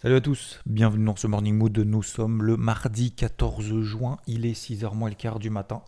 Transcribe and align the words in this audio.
Salut 0.00 0.14
à 0.14 0.20
tous, 0.20 0.60
bienvenue 0.64 1.06
dans 1.06 1.16
ce 1.16 1.26
Morning 1.26 1.56
Mood. 1.56 1.76
Nous 1.76 2.04
sommes 2.04 2.44
le 2.44 2.56
mardi 2.56 3.10
14 3.10 3.82
juin, 3.82 4.18
il 4.28 4.46
est 4.46 4.52
6h 4.52 4.94
moins 4.94 5.08
le 5.08 5.16
quart 5.16 5.40
du 5.40 5.50
matin. 5.50 5.82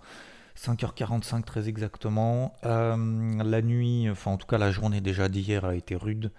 5h45 0.58 1.44
très 1.44 1.68
exactement. 1.68 2.56
Euh, 2.64 2.96
la 3.44 3.62
nuit, 3.62 4.10
enfin 4.10 4.32
en 4.32 4.36
tout 4.36 4.48
cas 4.48 4.58
la 4.58 4.72
journée 4.72 5.00
déjà 5.00 5.28
d'hier 5.28 5.64
a 5.64 5.76
été 5.76 5.94
rude. 5.94 6.32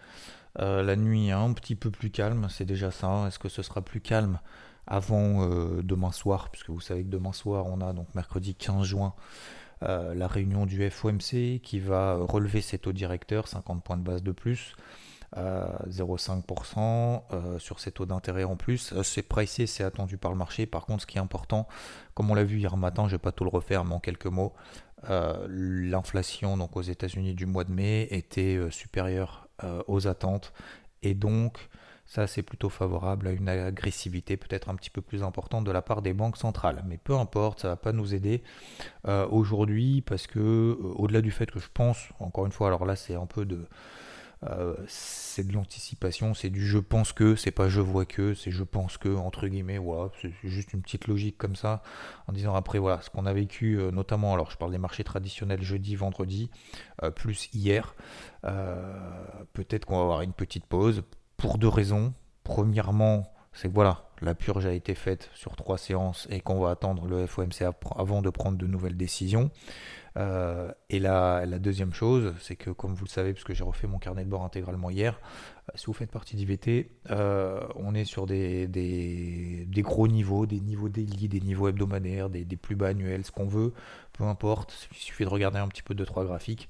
Euh, 0.59 0.83
la 0.83 0.97
nuit 0.97 1.31
un 1.31 1.53
petit 1.53 1.75
peu 1.75 1.91
plus 1.91 2.09
calme, 2.09 2.47
c'est 2.49 2.65
déjà 2.65 2.91
ça. 2.91 3.27
Est-ce 3.29 3.39
que 3.39 3.47
ce 3.47 3.61
sera 3.61 3.81
plus 3.81 4.01
calme 4.01 4.41
avant 4.85 5.49
euh, 5.49 5.81
demain 5.81 6.11
soir? 6.11 6.49
Puisque 6.49 6.71
vous 6.71 6.81
savez 6.81 7.05
que 7.05 7.09
demain 7.09 7.31
soir 7.31 7.67
on 7.67 7.79
a 7.79 7.93
donc 7.93 8.13
mercredi 8.15 8.53
15 8.53 8.83
juin 8.83 9.13
la 9.81 10.27
réunion 10.27 10.65
du 10.65 10.87
FOMC 10.91 11.61
qui 11.63 11.79
va 11.79 12.15
relever 12.15 12.59
ses 12.59 12.77
taux 12.77 12.91
directeurs, 12.91 13.47
50 13.47 13.81
points 13.81 13.97
de 13.97 14.03
base 14.03 14.21
de 14.21 14.33
plus. 14.33 14.75
0,5% 15.35 17.21
euh, 17.31 17.59
sur 17.59 17.79
ces 17.79 17.91
taux 17.91 18.05
d'intérêt 18.05 18.43
en 18.43 18.55
plus. 18.57 18.91
Euh, 18.93 19.03
c'est 19.03 19.21
pricé, 19.21 19.65
c'est 19.65 19.83
attendu 19.83 20.17
par 20.17 20.31
le 20.31 20.37
marché. 20.37 20.65
Par 20.65 20.85
contre, 20.85 21.03
ce 21.03 21.07
qui 21.07 21.17
est 21.17 21.21
important, 21.21 21.67
comme 22.13 22.29
on 22.31 22.35
l'a 22.35 22.43
vu 22.43 22.57
hier 22.57 22.75
matin, 22.75 23.03
je 23.03 23.07
ne 23.07 23.11
vais 23.11 23.19
pas 23.19 23.31
tout 23.31 23.45
le 23.45 23.49
refaire, 23.49 23.85
mais 23.85 23.95
en 23.95 23.99
quelques 23.99 24.25
mots, 24.25 24.53
euh, 25.09 25.47
l'inflation 25.49 26.57
donc 26.57 26.75
aux 26.75 26.81
États-Unis 26.81 27.33
du 27.33 27.45
mois 27.45 27.63
de 27.63 27.71
mai 27.71 28.07
était 28.11 28.59
supérieure 28.69 29.47
aux 29.87 30.07
attentes 30.07 30.53
et 31.03 31.13
donc 31.13 31.69
ça 32.07 32.25
c'est 32.25 32.41
plutôt 32.41 32.69
favorable 32.69 33.27
à 33.27 33.31
une 33.31 33.47
agressivité 33.47 34.35
peut-être 34.35 34.69
un 34.69 34.75
petit 34.75 34.89
peu 34.89 35.03
plus 35.03 35.21
importante 35.21 35.65
de 35.65 35.71
la 35.71 35.83
part 35.83 36.01
des 36.01 36.13
banques 36.13 36.37
centrales. 36.37 36.83
Mais 36.87 36.97
peu 36.97 37.15
importe, 37.15 37.61
ça 37.61 37.67
va 37.67 37.75
pas 37.75 37.91
nous 37.93 38.13
aider 38.15 38.43
aujourd'hui 39.07 40.01
parce 40.01 40.27
que 40.27 40.77
au-delà 40.95 41.21
du 41.21 41.31
fait 41.31 41.49
que 41.49 41.59
je 41.59 41.69
pense, 41.71 42.09
encore 42.19 42.47
une 42.47 42.51
fois, 42.51 42.67
alors 42.67 42.85
là 42.85 42.95
c'est 42.95 43.15
un 43.15 43.27
peu 43.27 43.45
de 43.45 43.67
euh, 44.49 44.75
c'est 44.87 45.45
de 45.47 45.53
l'anticipation, 45.53 46.33
c'est 46.33 46.49
du 46.49 46.65
je 46.65 46.79
pense 46.79 47.13
que, 47.13 47.35
c'est 47.35 47.51
pas 47.51 47.69
je 47.69 47.79
vois 47.79 48.05
que, 48.05 48.33
c'est 48.33 48.49
je 48.49 48.63
pense 48.63 48.97
que, 48.97 49.09
entre 49.09 49.47
guillemets, 49.47 49.77
voilà, 49.77 50.09
c'est 50.21 50.31
juste 50.43 50.73
une 50.73 50.81
petite 50.81 51.07
logique 51.07 51.37
comme 51.37 51.55
ça, 51.55 51.83
en 52.27 52.33
disant 52.33 52.55
après, 52.55 52.79
voilà, 52.79 53.01
ce 53.01 53.09
qu'on 53.09 53.27
a 53.27 53.33
vécu, 53.33 53.79
euh, 53.79 53.91
notamment, 53.91 54.33
alors 54.33 54.49
je 54.49 54.57
parle 54.57 54.71
des 54.71 54.79
marchés 54.79 55.03
traditionnels 55.03 55.61
jeudi, 55.61 55.95
vendredi, 55.95 56.49
euh, 57.03 57.11
plus 57.11 57.49
hier, 57.53 57.95
peut-être 59.53 59.85
qu'on 59.85 59.97
va 59.97 60.03
avoir 60.03 60.21
une 60.21 60.33
petite 60.33 60.65
pause, 60.65 61.03
pour 61.37 61.57
deux 61.59 61.67
raisons. 61.67 62.13
Premièrement, 62.43 63.31
c'est 63.53 63.67
que 63.67 63.73
voilà, 63.73 64.09
la 64.21 64.35
purge 64.35 64.65
a 64.65 64.73
été 64.73 64.95
faite 64.95 65.29
sur 65.33 65.55
trois 65.55 65.77
séances 65.77 66.27
et 66.29 66.39
qu'on 66.39 66.59
va 66.59 66.71
attendre 66.71 67.05
le 67.05 67.27
FOMC 67.27 67.63
avant 67.95 68.21
de 68.21 68.29
prendre 68.29 68.57
de 68.57 68.67
nouvelles 68.67 68.97
décisions. 68.97 69.51
Euh, 70.17 70.71
et 70.89 70.99
la, 70.99 71.45
deuxième 71.59 71.93
chose, 71.93 72.33
c'est 72.39 72.55
que 72.55 72.69
comme 72.69 72.93
vous 72.93 73.05
le 73.05 73.09
savez, 73.09 73.33
puisque 73.33 73.53
j'ai 73.53 73.63
refait 73.63 73.87
mon 73.87 73.99
carnet 73.99 74.25
de 74.25 74.29
bord 74.29 74.43
intégralement 74.43 74.89
hier, 74.89 75.19
euh, 75.69 75.71
si 75.75 75.85
vous 75.85 75.93
faites 75.93 76.11
partie 76.11 76.35
d'IVT, 76.35 76.91
euh, 77.11 77.61
on 77.75 77.95
est 77.95 78.03
sur 78.03 78.25
des, 78.25 79.67
gros 79.77 80.07
niveaux, 80.07 80.45
des 80.45 80.59
niveaux 80.59 80.89
daily, 80.89 81.29
des 81.29 81.39
niveaux 81.39 81.69
hebdomadaires, 81.69 82.29
des, 82.29 82.45
plus 82.57 82.75
bas 82.75 82.87
annuels, 82.87 83.25
ce 83.25 83.31
qu'on 83.31 83.47
veut, 83.47 83.73
peu 84.13 84.25
importe. 84.25 84.89
Il 84.91 84.97
suffit 84.97 85.23
de 85.23 85.29
regarder 85.29 85.59
un 85.59 85.67
petit 85.67 85.83
peu 85.83 85.95
de 85.95 86.03
trois 86.03 86.25
graphiques 86.25 86.69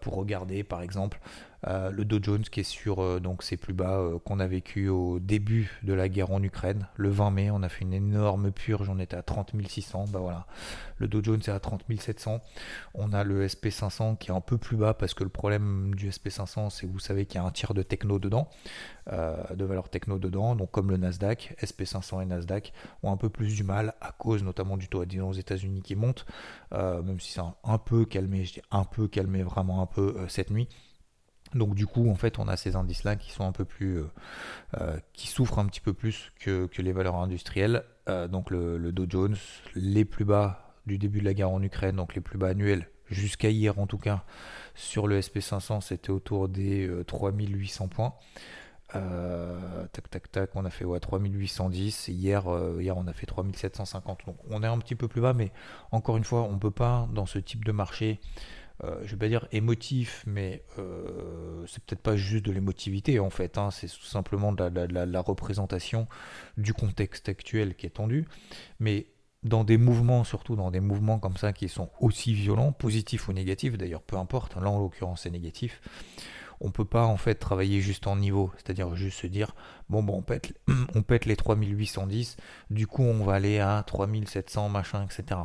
pour 0.00 0.14
regarder, 0.14 0.62
par 0.62 0.82
exemple, 0.82 1.20
le 1.66 2.04
Dow 2.04 2.18
Jones 2.22 2.42
qui 2.42 2.60
est 2.60 2.64
sur 2.64 3.20
donc 3.20 3.42
ses 3.42 3.56
plus 3.56 3.74
bas 3.74 4.00
qu'on 4.24 4.40
a 4.40 4.46
vécu 4.46 4.88
au 4.88 5.18
début 5.18 5.78
de 5.82 5.92
la 5.92 6.08
guerre 6.08 6.30
en 6.30 6.42
Ukraine. 6.42 6.88
Le 6.96 7.10
20 7.10 7.30
mai, 7.30 7.50
on 7.50 7.62
a 7.62 7.68
fait 7.68 7.82
une 7.82 7.92
énorme 7.92 8.52
purge, 8.52 8.88
on 8.88 8.98
était 8.98 9.16
à 9.16 9.22
30 9.22 9.52
600. 9.66 10.06
Bah 10.08 10.20
voilà, 10.20 10.46
le 10.98 11.08
Dow 11.08 11.22
Jones 11.22 11.40
est 11.40 11.50
à 11.50 11.60
30 11.60 11.84
700. 11.98 12.40
On 12.94 13.12
a 13.12 13.24
le 13.24 13.46
SP500 13.46 14.18
qui 14.18 14.30
est 14.30 14.34
un 14.34 14.40
peu 14.40 14.58
plus 14.58 14.76
bas 14.76 14.94
parce 14.94 15.14
que 15.14 15.24
le 15.24 15.30
problème 15.30 15.94
du 15.94 16.10
SP500, 16.10 16.70
c'est 16.70 16.86
que 16.86 16.92
vous 16.92 16.98
savez 16.98 17.26
qu'il 17.26 17.40
y 17.40 17.44
a 17.44 17.46
un 17.46 17.50
tiers 17.50 17.74
de 17.74 17.82
techno 17.82 18.18
dedans, 18.18 18.48
de 19.10 19.64
valeur 19.64 19.88
techno 19.88 20.18
dedans. 20.18 20.54
Donc 20.54 20.70
comme 20.70 20.90
le 20.90 20.96
Nasdaq, 20.96 21.56
SP500 21.60 22.22
et 22.22 22.26
Nasdaq 22.26 22.72
ont 23.02 23.12
un 23.12 23.16
peu 23.16 23.28
plus 23.28 23.54
du 23.54 23.64
mal 23.64 23.94
à 24.00 24.12
cause 24.12 24.42
notamment 24.42 24.76
du 24.76 24.88
taux 24.88 25.00
à 25.00 25.06
10 25.06 25.22
ans 25.22 25.28
aux 25.30 25.32
États-Unis 25.32 25.82
qui 25.82 25.96
monte, 25.96 26.26
même 26.72 27.20
si 27.20 27.32
c'est 27.32 27.40
un, 27.40 27.78
peu 27.78 28.04
calmé, 28.04 28.44
je 28.44 28.60
un 28.70 28.84
peu 28.84 29.08
calmé, 29.08 29.42
vraiment 29.42 29.82
un 29.82 29.86
peu 29.86 30.16
cette 30.28 30.50
nuit. 30.50 30.68
Donc 31.54 31.74
du 31.74 31.86
coup, 31.86 32.10
en 32.10 32.14
fait, 32.14 32.38
on 32.38 32.48
a 32.48 32.56
ces 32.56 32.76
indices-là 32.76 33.16
qui 33.16 33.30
sont 33.30 33.44
un 33.44 33.52
peu 33.52 33.64
plus, 33.64 33.98
euh, 33.98 34.10
euh, 34.80 34.98
qui 35.12 35.28
souffrent 35.28 35.58
un 35.58 35.66
petit 35.66 35.80
peu 35.80 35.92
plus 35.92 36.32
que, 36.40 36.68
les 36.78 36.92
valeurs 36.92 37.16
industrielles. 37.16 37.84
Euh, 38.08 38.26
donc 38.28 38.50
le, 38.50 38.92
Dow 38.92 39.06
Jones, 39.08 39.36
les 39.74 40.04
plus 40.04 40.24
bas 40.24 40.61
du 40.86 40.98
début 40.98 41.20
de 41.20 41.24
la 41.24 41.34
guerre 41.34 41.50
en 41.50 41.62
Ukraine, 41.62 41.96
donc 41.96 42.14
les 42.14 42.20
plus 42.20 42.38
bas 42.38 42.48
annuels 42.48 42.88
jusqu'à 43.10 43.50
hier 43.50 43.78
en 43.78 43.86
tout 43.86 43.98
cas, 43.98 44.24
sur 44.74 45.06
le 45.06 45.20
SP500, 45.20 45.82
c'était 45.82 46.10
autour 46.10 46.48
des 46.48 46.90
3800 47.06 47.88
points. 47.88 48.14
tac 48.90 50.08
tac 50.10 50.32
tac, 50.32 50.50
on 50.54 50.64
a 50.64 50.70
fait 50.70 50.86
ouais, 50.86 50.98
3810. 50.98 52.08
Hier, 52.08 52.44
hier, 52.80 52.96
on 52.96 53.06
a 53.06 53.12
fait 53.12 53.26
3750. 53.26 54.20
Donc 54.26 54.36
on 54.48 54.62
est 54.62 54.66
un 54.66 54.78
petit 54.78 54.94
peu 54.94 55.08
plus 55.08 55.20
bas, 55.20 55.34
mais 55.34 55.52
encore 55.90 56.16
une 56.16 56.24
fois, 56.24 56.42
on 56.44 56.54
ne 56.54 56.58
peut 56.58 56.70
pas 56.70 57.06
dans 57.12 57.26
ce 57.26 57.38
type 57.38 57.64
de 57.64 57.72
marché 57.72 58.18
euh, 58.84 59.00
je 59.04 59.12
vais 59.12 59.16
pas 59.16 59.28
dire 59.28 59.46
émotif, 59.52 60.24
mais 60.26 60.64
euh, 60.78 61.64
c'est 61.66 61.84
peut-être 61.84 62.02
pas 62.02 62.16
juste 62.16 62.44
de 62.44 62.50
l'émotivité 62.52 63.20
en 63.20 63.30
fait, 63.30 63.56
hein. 63.56 63.70
c'est 63.70 63.86
tout 63.86 64.04
simplement 64.04 64.52
de 64.52 64.64
la, 64.64 65.20
représentation 65.20 66.08
du 66.56 66.74
contexte 66.74 67.28
actuel 67.28 67.76
qui 67.76 67.86
est 67.86 67.90
tendu. 67.90 68.26
Mais 68.80 69.06
dans 69.44 69.64
des 69.64 69.76
mouvements, 69.76 70.24
surtout 70.24 70.56
dans 70.56 70.70
des 70.70 70.80
mouvements 70.80 71.18
comme 71.18 71.36
ça 71.36 71.52
qui 71.52 71.68
sont 71.68 71.90
aussi 72.00 72.34
violents, 72.34 72.72
positifs 72.72 73.28
ou 73.28 73.32
négatifs, 73.32 73.76
d'ailleurs 73.76 74.02
peu 74.02 74.16
importe, 74.16 74.56
là 74.56 74.70
en 74.70 74.78
l'occurrence 74.78 75.22
c'est 75.22 75.30
négatif, 75.30 75.80
on 76.60 76.70
peut 76.70 76.84
pas 76.84 77.04
en 77.04 77.16
fait 77.16 77.34
travailler 77.34 77.80
juste 77.80 78.06
en 78.06 78.14
niveau, 78.14 78.52
c'est-à-dire 78.56 78.94
juste 78.94 79.18
se 79.18 79.26
dire 79.26 79.54
bon 79.88 80.02
bon 80.04 80.18
on 80.18 80.22
pète, 80.22 80.54
on 80.94 81.02
pète 81.02 81.26
les 81.26 81.34
3810, 81.34 82.36
du 82.70 82.86
coup 82.86 83.02
on 83.02 83.24
va 83.24 83.34
aller 83.34 83.58
à 83.58 83.82
3700 83.84 84.68
machin 84.68 85.04
etc. 85.04 85.40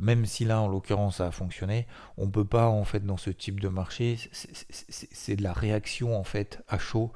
Même 0.00 0.24
si 0.24 0.46
là 0.46 0.62
en 0.62 0.68
l'occurrence 0.68 1.18
ça 1.18 1.26
a 1.26 1.30
fonctionné, 1.30 1.86
on 2.16 2.30
peut 2.30 2.46
pas 2.46 2.68
en 2.68 2.84
fait 2.84 3.04
dans 3.04 3.18
ce 3.18 3.28
type 3.28 3.60
de 3.60 3.68
marché, 3.68 4.18
c'est 4.32 5.36
de 5.36 5.42
la 5.42 5.52
réaction 5.52 6.18
en 6.18 6.24
fait 6.24 6.62
à 6.68 6.78
chaud 6.78 7.12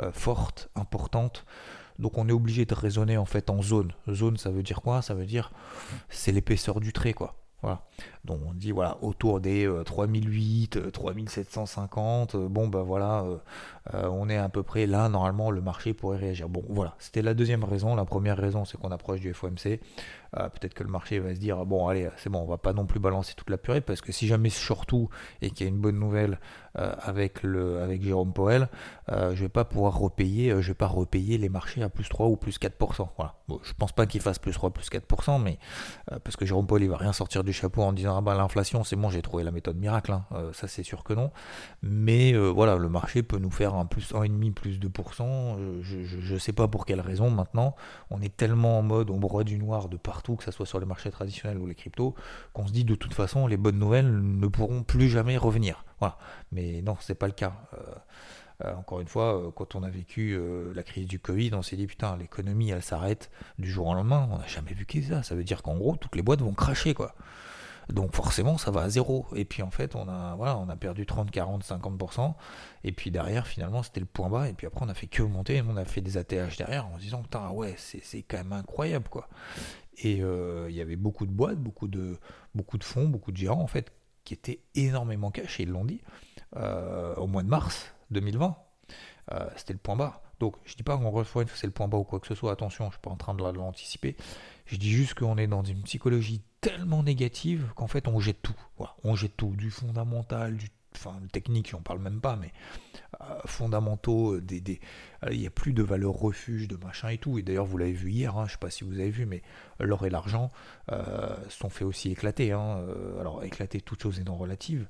euh, 0.00 0.12
forte, 0.12 0.70
importante. 0.74 1.44
Donc 1.98 2.18
on 2.18 2.28
est 2.28 2.32
obligé 2.32 2.64
de 2.64 2.74
raisonner 2.74 3.16
en 3.16 3.24
fait 3.24 3.50
en 3.50 3.62
zone. 3.62 3.92
Zone 4.10 4.36
ça 4.36 4.50
veut 4.50 4.62
dire 4.62 4.82
quoi? 4.82 5.02
Ça 5.02 5.14
veut 5.14 5.26
dire 5.26 5.52
c'est 6.08 6.32
l'épaisseur 6.32 6.80
du 6.80 6.92
trait 6.92 7.12
quoi. 7.12 7.36
Voilà. 7.62 7.82
Donc 8.24 8.40
on 8.46 8.54
dit 8.54 8.72
voilà 8.72 8.96
autour 9.02 9.40
des 9.40 9.70
3008, 9.84 10.92
3750. 10.92 12.36
bon 12.36 12.68
ben 12.68 12.82
voilà, 12.82 13.22
euh, 13.22 13.36
euh, 13.92 14.08
on 14.10 14.28
est 14.28 14.38
à 14.38 14.48
peu 14.48 14.62
près 14.62 14.86
là. 14.86 15.08
Normalement 15.08 15.50
le 15.50 15.60
marché 15.60 15.92
pourrait 15.92 16.16
réagir. 16.16 16.48
Bon 16.48 16.64
voilà, 16.68 16.94
c'était 16.98 17.22
la 17.22 17.34
deuxième 17.34 17.64
raison. 17.64 17.94
La 17.94 18.06
première 18.06 18.38
raison 18.38 18.64
c'est 18.64 18.78
qu'on 18.78 18.90
approche 18.90 19.20
du 19.20 19.34
FOMC. 19.34 19.80
Euh, 20.36 20.48
peut-être 20.48 20.74
que 20.74 20.82
le 20.82 20.90
marché 20.90 21.20
va 21.20 21.34
se 21.34 21.38
dire 21.38 21.64
bon 21.66 21.86
allez 21.86 22.08
c'est 22.16 22.28
bon 22.28 22.40
on 22.40 22.46
va 22.46 22.56
pas 22.56 22.72
non 22.72 22.86
plus 22.86 22.98
balancer 22.98 23.34
toute 23.36 23.50
la 23.50 23.58
purée 23.58 23.80
parce 23.80 24.00
que 24.00 24.10
si 24.10 24.26
jamais 24.26 24.50
surtout 24.50 25.08
et 25.42 25.50
qu'il 25.50 25.64
y 25.64 25.68
a 25.68 25.72
une 25.72 25.78
bonne 25.80 25.98
nouvelle 25.98 26.40
avec 26.74 27.44
le 27.44 27.82
avec 27.82 28.02
Jérôme 28.02 28.32
Powell, 28.32 28.68
je 29.08 29.34
vais 29.34 29.48
pas 29.48 29.64
pouvoir 29.64 29.96
repayer, 29.96 30.50
je 30.60 30.68
vais 30.68 30.74
pas 30.74 30.88
repayer 30.88 31.38
les 31.38 31.48
marchés 31.48 31.84
à 31.84 31.88
plus 31.88 32.08
3 32.08 32.26
ou 32.26 32.36
plus 32.36 32.58
4%. 32.58 33.10
Voilà. 33.16 33.36
Bon, 33.46 33.60
je 33.62 33.72
pense 33.74 33.92
pas 33.92 34.06
qu'il 34.06 34.20
fasse 34.20 34.40
plus 34.40 34.50
3 34.50 34.70
plus 34.70 34.90
4%, 34.90 35.40
mais 35.40 35.60
parce 36.24 36.34
que 36.34 36.44
Jérôme 36.44 36.66
Powell 36.66 36.82
il 36.82 36.90
va 36.90 36.96
rien 36.96 37.12
sortir 37.12 37.44
du 37.44 37.52
chapeau 37.52 37.82
en 37.84 37.92
disant 37.92 38.16
ah 38.16 38.20
bah, 38.20 38.34
l'inflation 38.34 38.84
c'est 38.84 38.96
bon 38.96 39.10
j'ai 39.10 39.22
trouvé 39.22 39.44
la 39.44 39.50
méthode 39.50 39.76
miracle 39.76 40.12
hein. 40.12 40.24
euh, 40.32 40.52
ça 40.52 40.68
c'est 40.68 40.82
sûr 40.82 41.04
que 41.04 41.12
non 41.12 41.30
mais 41.82 42.32
euh, 42.32 42.48
voilà 42.48 42.76
le 42.76 42.88
marché 42.88 43.22
peut 43.22 43.38
nous 43.38 43.50
faire 43.50 43.74
un 43.74 43.86
plus 43.86 44.12
1,5 44.12 44.52
plus 44.52 44.78
2% 44.78 45.22
euh, 45.22 45.80
je, 45.82 46.32
ne 46.32 46.38
sais 46.38 46.52
pas 46.52 46.68
pour 46.68 46.86
quelle 46.86 47.00
raison 47.00 47.30
maintenant 47.30 47.76
on 48.10 48.20
est 48.20 48.36
tellement 48.36 48.78
en 48.78 48.82
mode 48.82 49.10
on 49.10 49.18
broie 49.18 49.44
du 49.44 49.58
noir 49.58 49.88
de 49.88 49.96
partout 49.96 50.36
que 50.36 50.44
ce 50.44 50.50
soit 50.50 50.66
sur 50.66 50.80
les 50.80 50.86
marchés 50.86 51.10
traditionnels 51.10 51.58
ou 51.58 51.66
les 51.66 51.74
cryptos 51.74 52.14
qu'on 52.52 52.66
se 52.66 52.72
dit 52.72 52.84
de 52.84 52.94
toute 52.94 53.14
façon 53.14 53.46
les 53.46 53.56
bonnes 53.56 53.78
nouvelles 53.78 54.12
ne 54.12 54.46
pourront 54.46 54.82
plus 54.82 55.08
jamais 55.08 55.36
revenir 55.36 55.84
voilà 56.00 56.18
mais 56.52 56.82
non 56.82 56.96
c'est 57.00 57.14
pas 57.14 57.26
le 57.26 57.32
cas 57.32 57.54
encore 58.62 59.00
une 59.00 59.08
fois, 59.08 59.52
quand 59.56 59.74
on 59.74 59.82
a 59.82 59.90
vécu 59.90 60.40
la 60.74 60.82
crise 60.82 61.06
du 61.06 61.18
Covid, 61.18 61.50
on 61.54 61.62
s'est 61.62 61.76
dit 61.76 61.86
putain, 61.86 62.16
l'économie 62.16 62.70
elle 62.70 62.82
s'arrête 62.82 63.30
du 63.58 63.70
jour 63.70 63.88
au 63.88 63.94
lendemain. 63.94 64.28
On 64.30 64.38
n'a 64.38 64.46
jamais 64.46 64.72
vu 64.72 64.86
que 64.86 65.02
ça. 65.02 65.22
Ça 65.22 65.34
veut 65.34 65.44
dire 65.44 65.62
qu'en 65.62 65.76
gros, 65.76 65.96
toutes 65.96 66.16
les 66.16 66.22
boîtes 66.22 66.40
vont 66.40 66.54
cracher 66.54 66.94
quoi. 66.94 67.14
Donc 67.92 68.14
forcément, 68.14 68.58
ça 68.58 68.70
va 68.70 68.82
à 68.82 68.88
zéro. 68.88 69.26
Et 69.34 69.44
puis 69.44 69.62
en 69.62 69.70
fait, 69.70 69.94
on 69.94 70.08
a, 70.08 70.34
voilà, 70.36 70.58
on 70.58 70.68
a 70.68 70.76
perdu 70.76 71.06
30, 71.06 71.30
40, 71.30 71.64
50%. 71.64 72.34
Et 72.84 72.92
puis 72.92 73.10
derrière, 73.10 73.46
finalement, 73.46 73.82
c'était 73.82 74.00
le 74.00 74.06
point 74.06 74.28
bas. 74.28 74.48
Et 74.48 74.52
puis 74.52 74.66
après, 74.66 74.84
on 74.84 74.88
a 74.88 74.94
fait 74.94 75.06
que 75.06 75.22
monter. 75.22 75.62
On 75.68 75.76
a 75.76 75.84
fait 75.84 76.00
des 76.00 76.16
ATH 76.16 76.56
derrière 76.56 76.86
en 76.86 76.96
se 76.96 77.00
disant, 77.00 77.22
putain, 77.22 77.50
ouais, 77.50 77.74
c'est 77.76 78.22
quand 78.22 78.38
même 78.38 78.52
incroyable, 78.52 79.08
quoi. 79.08 79.28
Et 79.98 80.22
euh, 80.22 80.66
il 80.70 80.74
y 80.74 80.80
avait 80.80 80.96
beaucoup 80.96 81.26
de 81.26 81.30
boîtes, 81.30 81.58
beaucoup 81.58 81.88
de, 81.88 82.18
beaucoup 82.54 82.78
de 82.78 82.84
fonds, 82.84 83.08
beaucoup 83.08 83.32
de 83.32 83.36
gérants, 83.36 83.62
en 83.62 83.66
fait, 83.66 83.92
qui 84.24 84.34
étaient 84.34 84.60
énormément 84.74 85.30
cachés, 85.30 85.64
ils 85.64 85.68
l'ont 85.68 85.84
dit, 85.84 86.00
euh, 86.56 87.14
au 87.16 87.26
mois 87.26 87.42
de 87.42 87.48
mars 87.48 87.92
2020. 88.10 88.56
Euh, 89.32 89.48
c'était 89.56 89.72
le 89.72 89.78
point 89.78 89.96
bas. 89.96 90.22
Donc, 90.40 90.56
je 90.64 90.74
dis 90.74 90.82
pas 90.82 90.96
qu'on 90.96 91.10
reçoit 91.10 91.44
c'est 91.54 91.66
le 91.66 91.72
point 91.72 91.88
bas 91.88 91.98
ou 91.98 92.04
quoi 92.04 92.20
que 92.20 92.26
ce 92.26 92.34
soit, 92.34 92.52
attention, 92.52 92.86
je 92.86 92.92
suis 92.92 93.00
pas 93.00 93.10
en 93.10 93.16
train 93.16 93.34
de 93.34 93.42
l'anticiper. 93.42 94.16
Je 94.66 94.76
dis 94.76 94.90
juste 94.90 95.14
qu'on 95.14 95.38
est 95.38 95.46
dans 95.46 95.62
une 95.62 95.82
psychologie 95.82 96.42
tellement 96.64 97.02
négative 97.02 97.70
qu'en 97.76 97.86
fait 97.86 98.08
on 98.08 98.20
jette 98.20 98.42
tout. 98.42 98.56
on 99.04 99.14
jette 99.14 99.36
tout, 99.36 99.54
du 99.56 99.70
fondamental, 99.70 100.56
du 100.56 100.70
enfin 100.96 101.18
technique, 101.32 101.70
j'en 101.70 101.80
parle 101.80 101.98
même 101.98 102.20
pas, 102.20 102.36
mais 102.36 102.52
euh, 103.20 103.40
fondamentaux, 103.46 104.34
euh, 104.34 104.40
des, 104.40 104.80
il 105.30 105.38
n'y 105.38 105.46
a 105.46 105.50
plus 105.50 105.72
de 105.72 105.82
valeur 105.82 106.12
refuge, 106.12 106.68
de 106.68 106.76
machin 106.76 107.08
et 107.08 107.18
tout. 107.18 107.38
Et 107.38 107.42
d'ailleurs, 107.42 107.66
vous 107.66 107.78
l'avez 107.78 107.92
vu 107.92 108.10
hier, 108.10 108.36
hein, 108.36 108.46
je 108.46 108.52
sais 108.52 108.58
pas 108.58 108.70
si 108.70 108.84
vous 108.84 108.94
avez 108.94 109.10
vu, 109.10 109.26
mais 109.26 109.42
l'or 109.80 110.06
et 110.06 110.10
l'argent 110.10 110.50
euh, 110.92 111.36
sont 111.48 111.68
fait 111.68 111.84
aussi 111.84 112.10
éclater. 112.10 112.52
Hein, 112.52 112.84
alors 113.20 113.44
éclater, 113.44 113.80
toutes 113.80 114.02
choses 114.02 114.20
étant 114.20 114.36
relatives, 114.36 114.86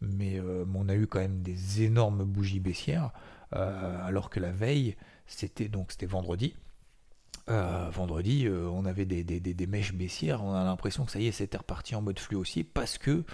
mais 0.00 0.40
on 0.74 0.88
a 0.88 0.94
eu 0.94 1.06
quand 1.06 1.20
même 1.20 1.42
des 1.42 1.82
énormes 1.82 2.24
bougies 2.24 2.60
baissières, 2.60 3.10
alors 3.52 4.30
que 4.30 4.40
la 4.40 4.50
veille, 4.50 4.96
c'était 5.26 5.68
donc 5.68 5.92
c'était 5.92 6.06
vendredi. 6.06 6.54
Euh, 7.50 7.88
vendredi, 7.90 8.46
euh, 8.46 8.68
on 8.68 8.84
avait 8.84 9.04
des, 9.04 9.66
mèches 9.66 9.94
baissières, 9.94 10.44
on 10.44 10.54
a 10.54 10.64
l'impression 10.64 11.04
que 11.04 11.10
ça 11.10 11.18
y 11.18 11.26
est, 11.26 11.32
c'était 11.32 11.58
reparti 11.58 11.94
en 11.94 12.02
mode 12.02 12.18
flux 12.18 12.36
haussier 12.36 12.62
parce 12.62 12.98
que 12.98 13.24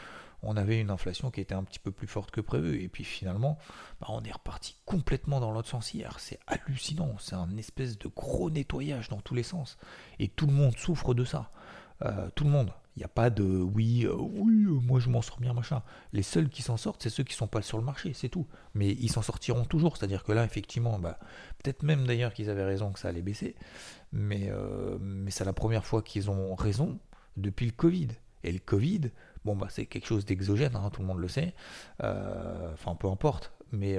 on 0.42 0.56
avait 0.56 0.80
une 0.80 0.90
inflation 0.90 1.30
qui 1.30 1.40
était 1.40 1.54
un 1.54 1.64
petit 1.64 1.80
peu 1.80 1.90
plus 1.90 2.06
forte 2.06 2.30
que 2.30 2.40
prévu. 2.40 2.80
Et 2.82 2.88
puis 2.88 3.04
finalement, 3.04 3.58
bah, 4.00 4.06
on 4.10 4.22
est 4.22 4.32
reparti 4.32 4.76
complètement 4.84 5.40
dans 5.40 5.50
l'autre 5.50 5.68
sens 5.68 5.92
hier. 5.92 6.20
C'est 6.20 6.38
hallucinant, 6.46 7.16
c'est 7.18 7.34
un 7.34 7.56
espèce 7.56 7.98
de 7.98 8.08
gros 8.08 8.48
nettoyage 8.48 9.08
dans 9.08 9.20
tous 9.20 9.34
les 9.34 9.42
sens. 9.42 9.78
Et 10.18 10.28
tout 10.28 10.46
le 10.46 10.52
monde 10.52 10.76
souffre 10.76 11.12
de 11.12 11.24
ça. 11.24 11.50
Euh, 12.02 12.28
tout 12.34 12.44
le 12.44 12.50
monde. 12.50 12.70
Il 12.98 13.02
n'y 13.02 13.04
a 13.04 13.08
pas 13.08 13.30
de 13.30 13.44
oui, 13.44 14.06
euh, 14.06 14.16
oui, 14.16 14.64
euh, 14.64 14.80
moi 14.84 14.98
je 14.98 15.08
m'en 15.08 15.22
sors 15.22 15.38
bien, 15.38 15.54
machin. 15.54 15.84
Les 16.12 16.24
seuls 16.24 16.48
qui 16.48 16.62
s'en 16.62 16.76
sortent, 16.76 17.00
c'est 17.00 17.10
ceux 17.10 17.22
qui 17.22 17.32
sont 17.32 17.46
pas 17.46 17.62
sur 17.62 17.78
le 17.78 17.84
marché, 17.84 18.12
c'est 18.12 18.28
tout. 18.28 18.44
Mais 18.74 18.88
ils 18.88 19.08
s'en 19.08 19.22
sortiront 19.22 19.64
toujours. 19.64 19.96
C'est-à-dire 19.96 20.24
que 20.24 20.32
là, 20.32 20.44
effectivement, 20.44 20.98
bah, 20.98 21.20
peut-être 21.62 21.84
même 21.84 22.08
d'ailleurs 22.08 22.32
qu'ils 22.32 22.50
avaient 22.50 22.64
raison 22.64 22.90
que 22.90 22.98
ça 22.98 23.06
allait 23.06 23.22
baisser. 23.22 23.54
Mais, 24.10 24.50
mais 25.00 25.30
c'est 25.30 25.44
la 25.44 25.52
première 25.52 25.86
fois 25.86 26.02
qu'ils 26.02 26.28
ont 26.28 26.56
raison 26.56 26.98
depuis 27.36 27.66
le 27.66 27.72
Covid. 27.72 28.08
Et 28.42 28.50
le 28.50 28.58
Covid, 28.58 29.12
bon, 29.44 29.54
bah, 29.54 29.68
c'est 29.70 29.86
quelque 29.86 30.06
chose 30.06 30.24
d'exogène, 30.24 30.74
hein, 30.74 30.90
tout 30.92 31.00
le 31.00 31.06
monde 31.06 31.20
le 31.20 31.28
sait. 31.28 31.54
Enfin, 32.00 32.96
peu 32.98 33.06
importe. 33.06 33.52
Mais 33.70 33.96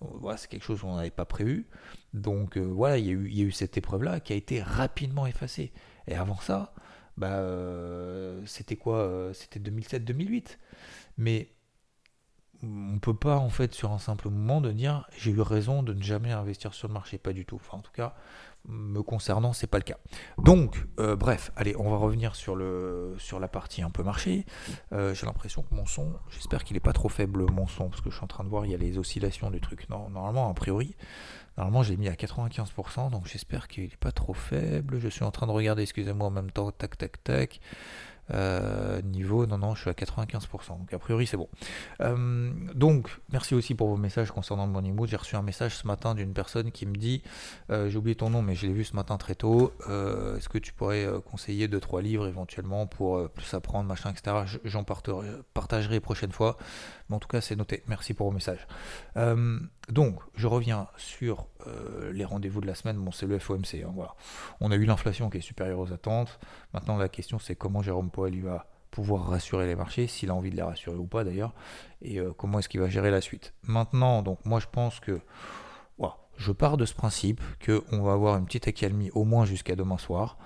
voilà, 0.00 0.36
c'est 0.36 0.48
quelque 0.48 0.64
chose 0.64 0.80
qu'on 0.80 0.96
n'avait 0.96 1.10
pas 1.10 1.26
prévu. 1.26 1.68
Donc 2.12 2.58
voilà, 2.58 2.98
il 2.98 3.06
y, 3.06 3.10
a 3.10 3.12
eu, 3.12 3.28
il 3.28 3.38
y 3.38 3.42
a 3.42 3.44
eu 3.44 3.52
cette 3.52 3.76
épreuve-là 3.76 4.18
qui 4.18 4.32
a 4.32 4.36
été 4.36 4.60
rapidement 4.60 5.28
effacée. 5.28 5.70
Et 6.08 6.16
avant 6.16 6.38
ça, 6.38 6.74
bah, 7.16 7.38
euh, 7.38 8.40
c'était 8.46 8.76
quoi 8.76 8.98
euh, 8.98 9.32
C'était 9.32 9.60
2007-2008. 9.60 10.58
Mais 11.18 11.48
on 12.64 12.98
peut 13.00 13.14
pas 13.14 13.36
en 13.36 13.48
fait 13.48 13.74
sur 13.74 13.90
un 13.90 13.98
simple 13.98 14.28
moment 14.28 14.60
de 14.60 14.70
dire 14.70 15.08
j'ai 15.18 15.32
eu 15.32 15.40
raison 15.40 15.82
de 15.82 15.92
ne 15.92 16.02
jamais 16.02 16.30
investir 16.30 16.74
sur 16.74 16.86
le 16.86 16.94
marché, 16.94 17.18
pas 17.18 17.32
du 17.32 17.44
tout. 17.44 17.56
Enfin 17.56 17.78
en 17.78 17.80
tout 17.80 17.90
cas 17.92 18.14
me 18.68 19.02
concernant 19.02 19.52
c'est 19.52 19.66
pas 19.66 19.78
le 19.78 19.82
cas. 19.82 19.98
Donc 20.38 20.86
euh, 21.00 21.16
bref, 21.16 21.50
allez 21.56 21.74
on 21.76 21.90
va 21.90 21.96
revenir 21.96 22.36
sur 22.36 22.54
le 22.54 23.16
sur 23.18 23.40
la 23.40 23.48
partie 23.48 23.82
un 23.82 23.90
peu 23.90 24.04
marché. 24.04 24.46
j'ai 24.92 25.26
l'impression 25.26 25.62
que 25.62 25.74
mon 25.74 25.86
son, 25.86 26.12
j'espère 26.30 26.62
qu'il 26.62 26.76
est 26.76 26.80
pas 26.80 26.92
trop 26.92 27.08
faible 27.08 27.50
mon 27.50 27.66
son 27.66 27.88
parce 27.88 28.00
que 28.00 28.10
je 28.10 28.14
suis 28.14 28.24
en 28.24 28.28
train 28.28 28.44
de 28.44 28.48
voir 28.48 28.64
il 28.64 28.70
y 28.70 28.74
a 28.74 28.78
les 28.78 28.96
oscillations 28.96 29.50
du 29.50 29.60
truc. 29.60 29.88
Normalement 29.88 30.48
a 30.48 30.54
priori 30.54 30.94
Normalement, 31.56 31.82
j'ai 31.82 31.96
mis 31.96 32.08
à 32.08 32.14
95%, 32.14 33.10
donc 33.10 33.26
j'espère 33.26 33.68
qu'il 33.68 33.84
n'est 33.84 33.96
pas 34.00 34.12
trop 34.12 34.34
faible. 34.34 34.98
Je 35.00 35.08
suis 35.08 35.24
en 35.24 35.30
train 35.30 35.46
de 35.46 35.52
regarder, 35.52 35.82
excusez-moi, 35.82 36.26
en 36.26 36.30
même 36.30 36.50
temps, 36.50 36.70
tac, 36.70 36.96
tac, 36.96 37.22
tac. 37.22 37.60
Euh, 38.32 39.02
niveau, 39.02 39.46
non, 39.46 39.58
non, 39.58 39.74
je 39.74 39.80
suis 39.80 39.90
à 39.90 39.94
95%, 39.94 40.78
donc 40.78 40.92
a 40.92 40.98
priori 40.98 41.26
c'est 41.26 41.36
bon. 41.36 41.48
Euh, 42.00 42.50
donc, 42.74 43.08
merci 43.30 43.54
aussi 43.54 43.74
pour 43.74 43.88
vos 43.88 43.96
messages 43.96 44.30
concernant 44.30 44.64
le 44.64 44.72
Morning 44.72 44.94
Mood. 44.94 45.08
J'ai 45.08 45.16
reçu 45.16 45.36
un 45.36 45.42
message 45.42 45.76
ce 45.76 45.86
matin 45.86 46.14
d'une 46.14 46.32
personne 46.32 46.70
qui 46.70 46.86
me 46.86 46.94
dit 46.94 47.22
euh, 47.70 47.90
J'ai 47.90 47.98
oublié 47.98 48.14
ton 48.14 48.30
nom, 48.30 48.40
mais 48.40 48.54
je 48.54 48.66
l'ai 48.66 48.72
vu 48.72 48.84
ce 48.84 48.94
matin 48.94 49.18
très 49.18 49.34
tôt. 49.34 49.72
Est-ce 49.88 50.48
que 50.48 50.58
tu 50.58 50.72
pourrais 50.72 51.06
conseiller 51.30 51.68
2-3 51.68 52.00
livres 52.00 52.26
éventuellement 52.26 52.86
pour 52.86 53.28
plus 53.30 53.52
apprendre, 53.54 53.88
machin, 53.88 54.10
etc. 54.10 54.58
J'en 54.64 54.84
partagerai 54.84 56.00
prochaine 56.00 56.32
fois. 56.32 56.56
Mais 57.08 57.16
en 57.16 57.18
tout 57.18 57.28
cas, 57.28 57.40
c'est 57.40 57.56
noté. 57.56 57.82
Merci 57.88 58.14
pour 58.14 58.28
vos 58.28 58.34
messages. 58.34 58.66
Donc, 59.88 60.20
je 60.34 60.46
reviens 60.46 60.88
sur 60.96 61.48
les 62.12 62.24
rendez-vous 62.24 62.60
de 62.60 62.66
la 62.66 62.74
semaine. 62.74 62.96
Bon, 62.96 63.10
c'est 63.10 63.26
le 63.26 63.38
FOMC. 63.38 63.84
Hein. 63.84 63.92
On 64.60 64.70
a 64.70 64.76
eu 64.76 64.84
l'inflation 64.84 65.28
qui 65.28 65.38
est 65.38 65.42
supérieure 65.42 65.80
aux 65.80 65.92
attentes. 65.92 66.38
Maintenant, 66.72 66.96
la 66.96 67.08
question, 67.08 67.38
c'est 67.38 67.56
comment 67.56 67.82
Jérôme 67.82 68.10
Powell 68.10 68.40
va 68.42 68.66
pouvoir 68.92 69.26
rassurer 69.26 69.66
les 69.66 69.74
marchés, 69.74 70.06
s'il 70.06 70.30
a 70.30 70.34
envie 70.34 70.50
de 70.50 70.56
les 70.56 70.62
rassurer 70.62 70.96
ou 70.96 71.06
pas 71.06 71.24
d'ailleurs, 71.24 71.52
et 72.02 72.20
euh, 72.20 72.32
comment 72.36 72.60
est-ce 72.60 72.68
qu'il 72.68 72.80
va 72.80 72.88
gérer 72.88 73.10
la 73.10 73.22
suite. 73.22 73.54
Maintenant, 73.64 74.22
donc 74.22 74.38
moi 74.44 74.60
je 74.60 74.66
pense 74.70 75.00
que 75.00 75.18
je 76.42 76.52
pars 76.52 76.76
de 76.76 76.84
ce 76.84 76.94
principe 76.94 77.40
qu'on 77.64 78.02
va 78.02 78.12
avoir 78.12 78.36
une 78.36 78.44
petite 78.44 78.68
accalmie 78.68 79.10
au 79.12 79.24
moins 79.24 79.44
jusqu'à 79.44 79.76
demain 79.76 79.98
soir. 79.98 80.36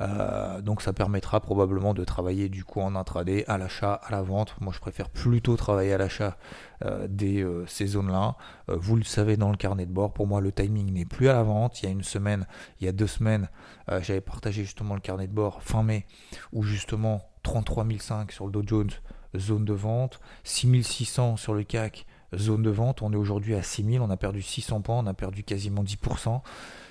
Euh, 0.00 0.60
donc 0.60 0.82
ça 0.82 0.92
permettra 0.92 1.40
probablement 1.40 1.94
de 1.94 2.04
travailler 2.04 2.48
du 2.48 2.64
coup 2.64 2.80
en 2.80 2.96
intraday, 2.96 3.44
à 3.46 3.56
l'achat, 3.56 3.94
à 3.94 4.10
la 4.10 4.22
vente. 4.22 4.56
Moi 4.60 4.72
je 4.74 4.80
préfère 4.80 5.08
plutôt 5.08 5.56
travailler 5.56 5.92
à 5.92 5.98
l'achat 5.98 6.36
euh, 6.84 7.06
des 7.08 7.46
ces 7.66 7.86
zones-là. 7.86 8.36
vous 8.68 8.96
le 8.96 9.04
savez 9.04 9.36
dans 9.36 9.50
le 9.50 9.56
carnet 9.56 9.86
de 9.86 9.92
bord, 9.92 10.12
pour 10.12 10.26
moi 10.26 10.40
le 10.40 10.52
timing 10.52 10.92
n'est 10.92 11.04
plus 11.04 11.28
à 11.28 11.32
la 11.32 11.42
vente. 11.42 11.80
Il 11.82 11.86
y 11.86 11.88
a 11.88 11.92
une 11.92 12.02
semaine, 12.02 12.46
il 12.80 12.86
y 12.86 12.88
a 12.88 12.92
deux 12.92 13.06
semaines, 13.06 13.48
j'avais 13.88 14.20
partagé 14.20 14.64
justement 14.64 14.94
le 14.94 15.00
carnet 15.00 15.28
de 15.28 15.32
bord 15.32 15.62
fin 15.62 15.82
mai, 15.82 16.06
où 16.52 16.62
justement 16.62 17.22
33 17.44 17.86
500 17.98 18.26
sur 18.30 18.46
le 18.46 18.52
Dow 18.52 18.62
Jones, 18.66 18.90
zone 19.38 19.64
de 19.64 19.72
vente, 19.72 20.20
6600 20.44 21.36
sur 21.36 21.54
le 21.54 21.62
CAC, 21.62 22.06
zone 22.38 22.62
de 22.62 22.70
vente. 22.70 23.02
On 23.02 23.12
est 23.12 23.16
aujourd'hui 23.16 23.54
à 23.54 23.62
6000, 23.62 24.00
on 24.00 24.10
a 24.10 24.16
perdu 24.16 24.42
600 24.42 24.80
points, 24.82 24.98
on 24.98 25.06
a 25.06 25.14
perdu 25.14 25.44
quasiment 25.44 25.82
10%. 25.82 26.40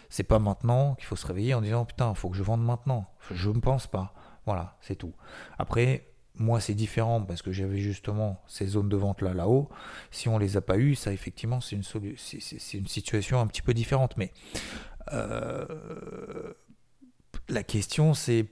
C'est 0.09 0.23
pas 0.23 0.39
maintenant 0.39 0.95
qu'il 0.95 1.05
faut 1.05 1.15
se 1.15 1.25
réveiller 1.25 1.53
en 1.53 1.61
disant 1.61 1.85
putain, 1.85 2.11
il 2.11 2.15
faut 2.15 2.29
que 2.29 2.37
je 2.37 2.43
vende 2.43 2.63
maintenant. 2.63 3.07
Je 3.31 3.49
ne 3.49 3.59
pense 3.59 3.87
pas. 3.87 4.13
Voilà, 4.45 4.77
c'est 4.81 4.95
tout. 4.95 5.13
Après, 5.57 6.07
moi, 6.35 6.59
c'est 6.59 6.73
différent 6.73 7.21
parce 7.21 7.41
que 7.41 7.51
j'avais 7.51 7.77
justement 7.77 8.41
ces 8.47 8.65
zones 8.65 8.89
de 8.89 8.97
vente 8.97 9.21
là 9.21 9.33
là-haut. 9.33 9.69
Si 10.11 10.29
on 10.29 10.37
les 10.37 10.57
a 10.57 10.61
pas 10.61 10.77
eues, 10.77 10.95
ça 10.95 11.13
effectivement, 11.13 11.61
c'est 11.61 11.75
une, 11.75 11.83
c'est 12.17 12.77
une 12.77 12.87
situation 12.87 13.39
un 13.39 13.47
petit 13.47 13.61
peu 13.61 13.73
différente. 13.73 14.17
Mais 14.17 14.31
euh, 15.11 16.53
la 17.49 17.63
question, 17.63 18.13
c'est 18.13 18.49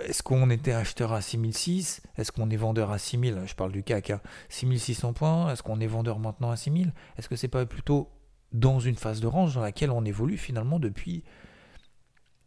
est-ce 0.00 0.22
qu'on 0.22 0.50
était 0.50 0.72
acheteur 0.72 1.12
à 1.12 1.20
6006 1.20 2.02
Est-ce 2.16 2.32
qu'on 2.32 2.50
est 2.50 2.56
vendeur 2.56 2.90
à 2.90 2.98
6000 2.98 3.42
Je 3.46 3.54
parle 3.54 3.72
du 3.72 3.82
CAC, 3.82 4.12
6600 4.48 5.12
points. 5.12 5.52
Est-ce 5.52 5.62
qu'on 5.62 5.80
est 5.80 5.86
vendeur 5.86 6.18
maintenant 6.18 6.50
à 6.50 6.56
6000 6.56 6.92
Est-ce 7.18 7.28
que 7.28 7.36
c'est 7.36 7.48
pas 7.48 7.66
plutôt 7.66 8.10
dans 8.52 8.80
une 8.80 8.96
phase 8.96 9.20
de 9.20 9.26
range 9.26 9.54
dans 9.54 9.60
laquelle 9.60 9.90
on 9.90 10.04
évolue 10.04 10.36
finalement 10.36 10.78
depuis 10.78 11.24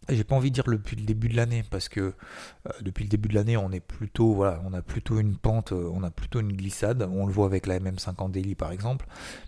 j'ai 0.08 0.24
pas 0.24 0.36
envie 0.36 0.50
de 0.50 0.56
dire 0.56 0.64
depuis 0.66 0.96
le 0.96 1.04
début 1.04 1.30
de 1.30 1.36
l'année 1.36 1.64
parce 1.70 1.90
que 1.90 2.00
euh, 2.00 2.72
depuis 2.82 3.04
le 3.04 3.10
début 3.10 3.30
de 3.30 3.36
l'année 3.36 3.58
on 3.58 3.72
est 3.72 3.80
plutôt 3.80 4.34
voilà 4.34 4.62
on 4.66 4.74
a 4.74 4.82
plutôt 4.82 5.20
une 5.20 5.38
pente 5.38 5.72
euh, 5.72 5.90
on 5.94 6.04
a 6.04 6.10
plutôt 6.10 6.40
une 6.40 6.54
glissade. 6.54 7.08
On 7.12 7.26
le 7.26 7.32
voit 7.32 7.46
avec 7.46 7.68
la 7.68 7.80
MM50 7.80 8.32
Daily 8.32 8.56
par 8.56 8.72
exemple. 8.72 9.06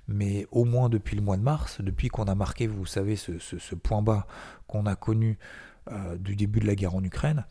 Mais 0.07 0.47
au 0.51 0.65
moins 0.65 0.89
depuis 0.89 1.15
le 1.15 1.21
mois 1.21 1.37
de 1.37 1.41
mars 1.41 1.81
depuis 1.81 2.09
qu'on 2.09 2.25
a 2.25 2.35
marqué 2.35 2.67
vous 2.67 2.85
savez 2.85 3.15
ce, 3.15 3.75
point 3.75 4.01
bas 4.01 4.27
qu'on 4.67 4.85
a 4.85 4.95
connu 4.95 5.39
euh, 5.91 6.17
du 6.17 6.35
début 6.35 6.59
de 6.59 6.67
la 6.67 6.75
guerre 6.75 6.95
en 6.95 7.03
Ukraine 7.03 7.45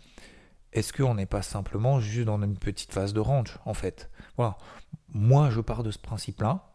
est-ce 0.73 0.93
qu'on 0.93 1.15
n'est 1.15 1.27
pas 1.27 1.43
simplement 1.43 2.01
juste 2.01 2.27
dans 2.27 2.41
une 2.43 2.57
petite 2.57 2.93
phase 2.93 3.13
de 3.13 3.21
range, 3.21 3.59
en 3.65 3.75
fait? 3.75 4.11
Voilà. 4.37 4.57
Moi, 5.13 5.51
je 5.51 5.61
pars 5.61 5.83
de 5.83 5.91
ce 5.91 5.99
principe-là. 5.99 6.71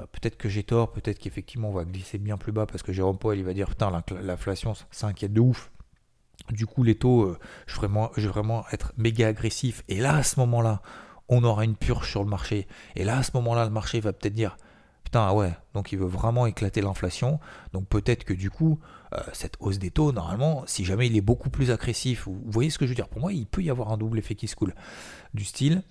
Euh, 0.00 0.06
peut-être 0.06 0.36
que 0.36 0.48
j'ai 0.48 0.64
tort, 0.64 0.92
peut-être 0.92 1.18
qu'effectivement 1.18 1.68
on 1.68 1.72
va 1.72 1.84
glisser 1.84 2.18
bien 2.18 2.36
plus 2.36 2.52
bas 2.52 2.66
parce 2.66 2.82
que 2.82 2.92
Jérôme 2.92 3.18
Powell 3.18 3.38
il 3.38 3.44
va 3.44 3.54
dire 3.54 3.68
putain 3.68 3.92
l'inflation 4.22 4.74
ça 4.90 5.06
inquiète 5.06 5.32
de 5.32 5.40
ouf. 5.40 5.70
Du 6.50 6.66
coup 6.66 6.82
les 6.82 6.96
taux, 6.96 7.22
euh, 7.22 7.38
je, 7.66 7.74
vais 7.74 7.86
vraiment, 7.86 8.10
je 8.16 8.22
vais 8.22 8.32
vraiment 8.32 8.64
être 8.72 8.92
méga 8.96 9.28
agressif. 9.28 9.84
Et 9.88 10.00
là 10.00 10.16
à 10.16 10.22
ce 10.22 10.40
moment-là, 10.40 10.82
on 11.28 11.44
aura 11.44 11.64
une 11.64 11.76
purge 11.76 12.10
sur 12.10 12.22
le 12.24 12.28
marché. 12.28 12.66
Et 12.96 13.04
là 13.04 13.18
à 13.18 13.22
ce 13.22 13.30
moment-là, 13.34 13.64
le 13.64 13.70
marché 13.70 14.00
va 14.00 14.12
peut-être 14.12 14.34
dire 14.34 14.56
putain 15.04 15.26
ah 15.28 15.34
ouais, 15.34 15.52
donc 15.74 15.92
il 15.92 15.98
veut 15.98 16.06
vraiment 16.06 16.46
éclater 16.46 16.80
l'inflation. 16.80 17.38
Donc 17.72 17.86
peut-être 17.86 18.24
que 18.24 18.34
du 18.34 18.50
coup 18.50 18.80
cette 19.32 19.56
hausse 19.60 19.78
des 19.78 19.90
taux, 19.90 20.12
normalement, 20.12 20.64
si 20.66 20.84
jamais 20.84 21.06
il 21.06 21.16
est 21.16 21.20
beaucoup 21.20 21.50
plus 21.50 21.70
agressif, 21.70 22.26
vous 22.26 22.40
voyez 22.46 22.70
ce 22.70 22.78
que 22.78 22.86
je 22.86 22.90
veux 22.90 22.96
dire, 22.96 23.08
pour 23.08 23.20
moi, 23.20 23.32
il 23.32 23.46
peut 23.46 23.62
y 23.62 23.70
avoir 23.70 23.92
un 23.92 23.96
double 23.96 24.18
effet 24.18 24.34
qui 24.34 24.48
se 24.48 24.56
coule. 24.56 24.74
Du 25.34 25.44
style, 25.44 25.82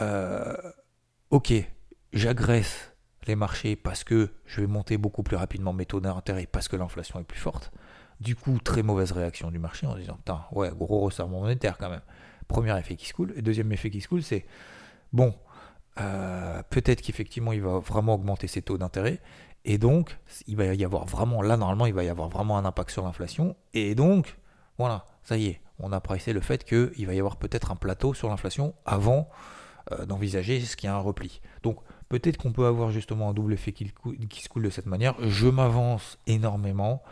euh, 0.00 0.56
ok, 1.30 1.52
j'agresse 2.12 2.92
les 3.26 3.36
marchés 3.36 3.76
parce 3.76 4.04
que 4.04 4.30
je 4.46 4.60
vais 4.60 4.66
monter 4.66 4.96
beaucoup 4.96 5.22
plus 5.22 5.36
rapidement 5.36 5.72
mes 5.72 5.86
taux 5.86 6.00
d'intérêt 6.00 6.46
parce 6.46 6.68
que 6.68 6.76
l'inflation 6.76 7.20
est 7.20 7.24
plus 7.24 7.38
forte. 7.38 7.70
Du 8.20 8.36
coup, 8.36 8.58
très 8.62 8.82
mauvaise 8.82 9.12
réaction 9.12 9.50
du 9.50 9.58
marché 9.58 9.86
en 9.86 9.96
disant, 9.96 10.14
putain, 10.14 10.42
ouais, 10.52 10.70
gros 10.70 11.00
resserrement 11.00 11.40
monétaire 11.40 11.78
quand 11.78 11.90
même. 11.90 12.02
Premier 12.48 12.78
effet 12.78 12.96
qui 12.96 13.06
se 13.06 13.14
coule. 13.14 13.32
Et 13.36 13.42
deuxième 13.42 13.72
effet 13.72 13.90
qui 13.90 14.00
se 14.00 14.08
coule, 14.08 14.22
c'est 14.22 14.44
bon, 15.12 15.34
euh, 15.98 16.62
peut-être 16.70 17.02
qu'effectivement 17.02 17.52
il 17.52 17.62
va 17.62 17.78
vraiment 17.78 18.14
augmenter 18.14 18.46
ses 18.46 18.62
taux 18.62 18.78
d'intérêt. 18.78 19.20
Et 19.64 19.78
donc, 19.78 20.18
il 20.46 20.56
va 20.56 20.74
y 20.74 20.84
avoir 20.84 21.04
vraiment, 21.04 21.42
là 21.42 21.56
normalement, 21.56 21.86
il 21.86 21.94
va 21.94 22.04
y 22.04 22.08
avoir 22.08 22.28
vraiment 22.28 22.56
un 22.56 22.64
impact 22.64 22.90
sur 22.90 23.04
l'inflation. 23.04 23.56
Et 23.74 23.94
donc, 23.94 24.38
voilà, 24.78 25.04
ça 25.22 25.36
y 25.36 25.46
est, 25.46 25.60
on 25.78 25.92
a 25.92 26.02
le 26.26 26.40
fait 26.40 26.64
qu'il 26.64 27.06
va 27.06 27.14
y 27.14 27.18
avoir 27.18 27.36
peut-être 27.36 27.70
un 27.70 27.76
plateau 27.76 28.14
sur 28.14 28.28
l'inflation 28.28 28.74
avant 28.84 29.28
euh, 29.92 30.06
d'envisager 30.06 30.60
ce 30.60 30.76
qu'il 30.76 30.88
y 30.88 30.90
a 30.90 30.94
un 30.94 31.00
repli. 31.00 31.40
Donc, 31.62 31.78
peut-être 32.08 32.36
qu'on 32.36 32.52
peut 32.52 32.66
avoir 32.66 32.90
justement 32.90 33.30
un 33.30 33.34
double 33.34 33.54
effet 33.54 33.72
qui, 33.72 33.92
qui 34.28 34.42
se 34.42 34.48
coule 34.48 34.62
de 34.62 34.70
cette 34.70 34.86
manière. 34.86 35.14
Je 35.20 35.48
m'avance 35.48 36.18
énormément. 36.26 37.02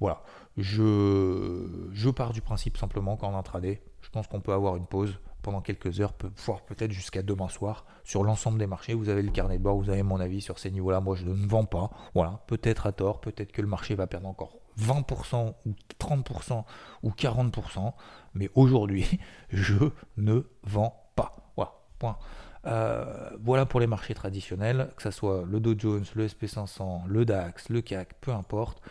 Voilà, 0.00 0.22
je, 0.56 1.88
je 1.92 2.10
pars 2.10 2.32
du 2.32 2.42
principe 2.42 2.76
simplement 2.76 3.16
qu'en 3.16 3.36
intraday, 3.36 3.82
je 4.02 4.10
pense 4.10 4.26
qu'on 4.26 4.40
peut 4.40 4.52
avoir 4.52 4.76
une 4.76 4.86
pause 4.86 5.18
pendant 5.46 5.60
quelques 5.60 6.00
heures, 6.00 6.12
voire 6.44 6.62
peut-être 6.62 6.90
jusqu'à 6.90 7.22
demain 7.22 7.48
soir, 7.48 7.86
sur 8.02 8.24
l'ensemble 8.24 8.58
des 8.58 8.66
marchés. 8.66 8.94
Vous 8.94 9.08
avez 9.08 9.22
le 9.22 9.30
carnet 9.30 9.58
de 9.58 9.62
bord, 9.62 9.76
vous 9.76 9.90
avez 9.90 10.02
mon 10.02 10.18
avis 10.18 10.40
sur 10.40 10.58
ces 10.58 10.72
niveaux-là. 10.72 11.00
Moi, 11.00 11.14
je 11.14 11.24
ne 11.24 11.46
vends 11.46 11.64
pas. 11.64 11.88
Voilà, 12.16 12.40
peut-être 12.48 12.88
à 12.88 12.90
tort, 12.90 13.20
peut-être 13.20 13.52
que 13.52 13.62
le 13.62 13.68
marché 13.68 13.94
va 13.94 14.08
perdre 14.08 14.26
encore 14.26 14.58
20% 14.80 15.54
ou 15.64 15.74
30% 16.00 16.64
ou 17.04 17.10
40%, 17.10 17.92
mais 18.34 18.50
aujourd'hui, 18.56 19.20
je 19.50 19.76
ne 20.16 20.42
vends 20.64 21.12
pas. 21.14 21.52
Voilà, 21.54 21.74
point. 22.00 22.18
Euh, 22.66 23.30
voilà 23.40 23.66
pour 23.66 23.78
les 23.78 23.86
marchés 23.86 24.14
traditionnels, 24.14 24.90
que 24.96 25.04
ce 25.04 25.12
soit 25.12 25.44
le 25.48 25.60
Dow 25.60 25.76
Jones, 25.78 26.04
le 26.16 26.26
SP500, 26.26 27.06
le 27.06 27.24
DAX, 27.24 27.68
le 27.68 27.82
CAC, 27.82 28.14
peu 28.20 28.32
importe. 28.32 28.82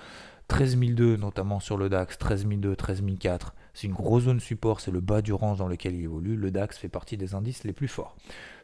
13002 0.47 1.17
notamment 1.17 1.59
sur 1.59 1.75
le 1.75 1.89
DAX, 1.89 2.17
13002, 2.17 2.77
13004, 2.77 3.53
c'est 3.75 3.87
une 3.87 3.93
grosse 3.93 4.23
zone 4.23 4.39
support, 4.39 4.79
c'est 4.79 4.89
le 4.89 5.01
bas 5.01 5.21
du 5.21 5.33
range 5.33 5.57
dans 5.57 5.67
lequel 5.67 5.95
il 5.95 6.03
évolue. 6.03 6.37
Le 6.37 6.49
DAX 6.49 6.77
fait 6.77 6.87
partie 6.87 7.17
des 7.17 7.35
indices 7.35 7.65
les 7.65 7.73
plus 7.73 7.89
forts. 7.89 8.15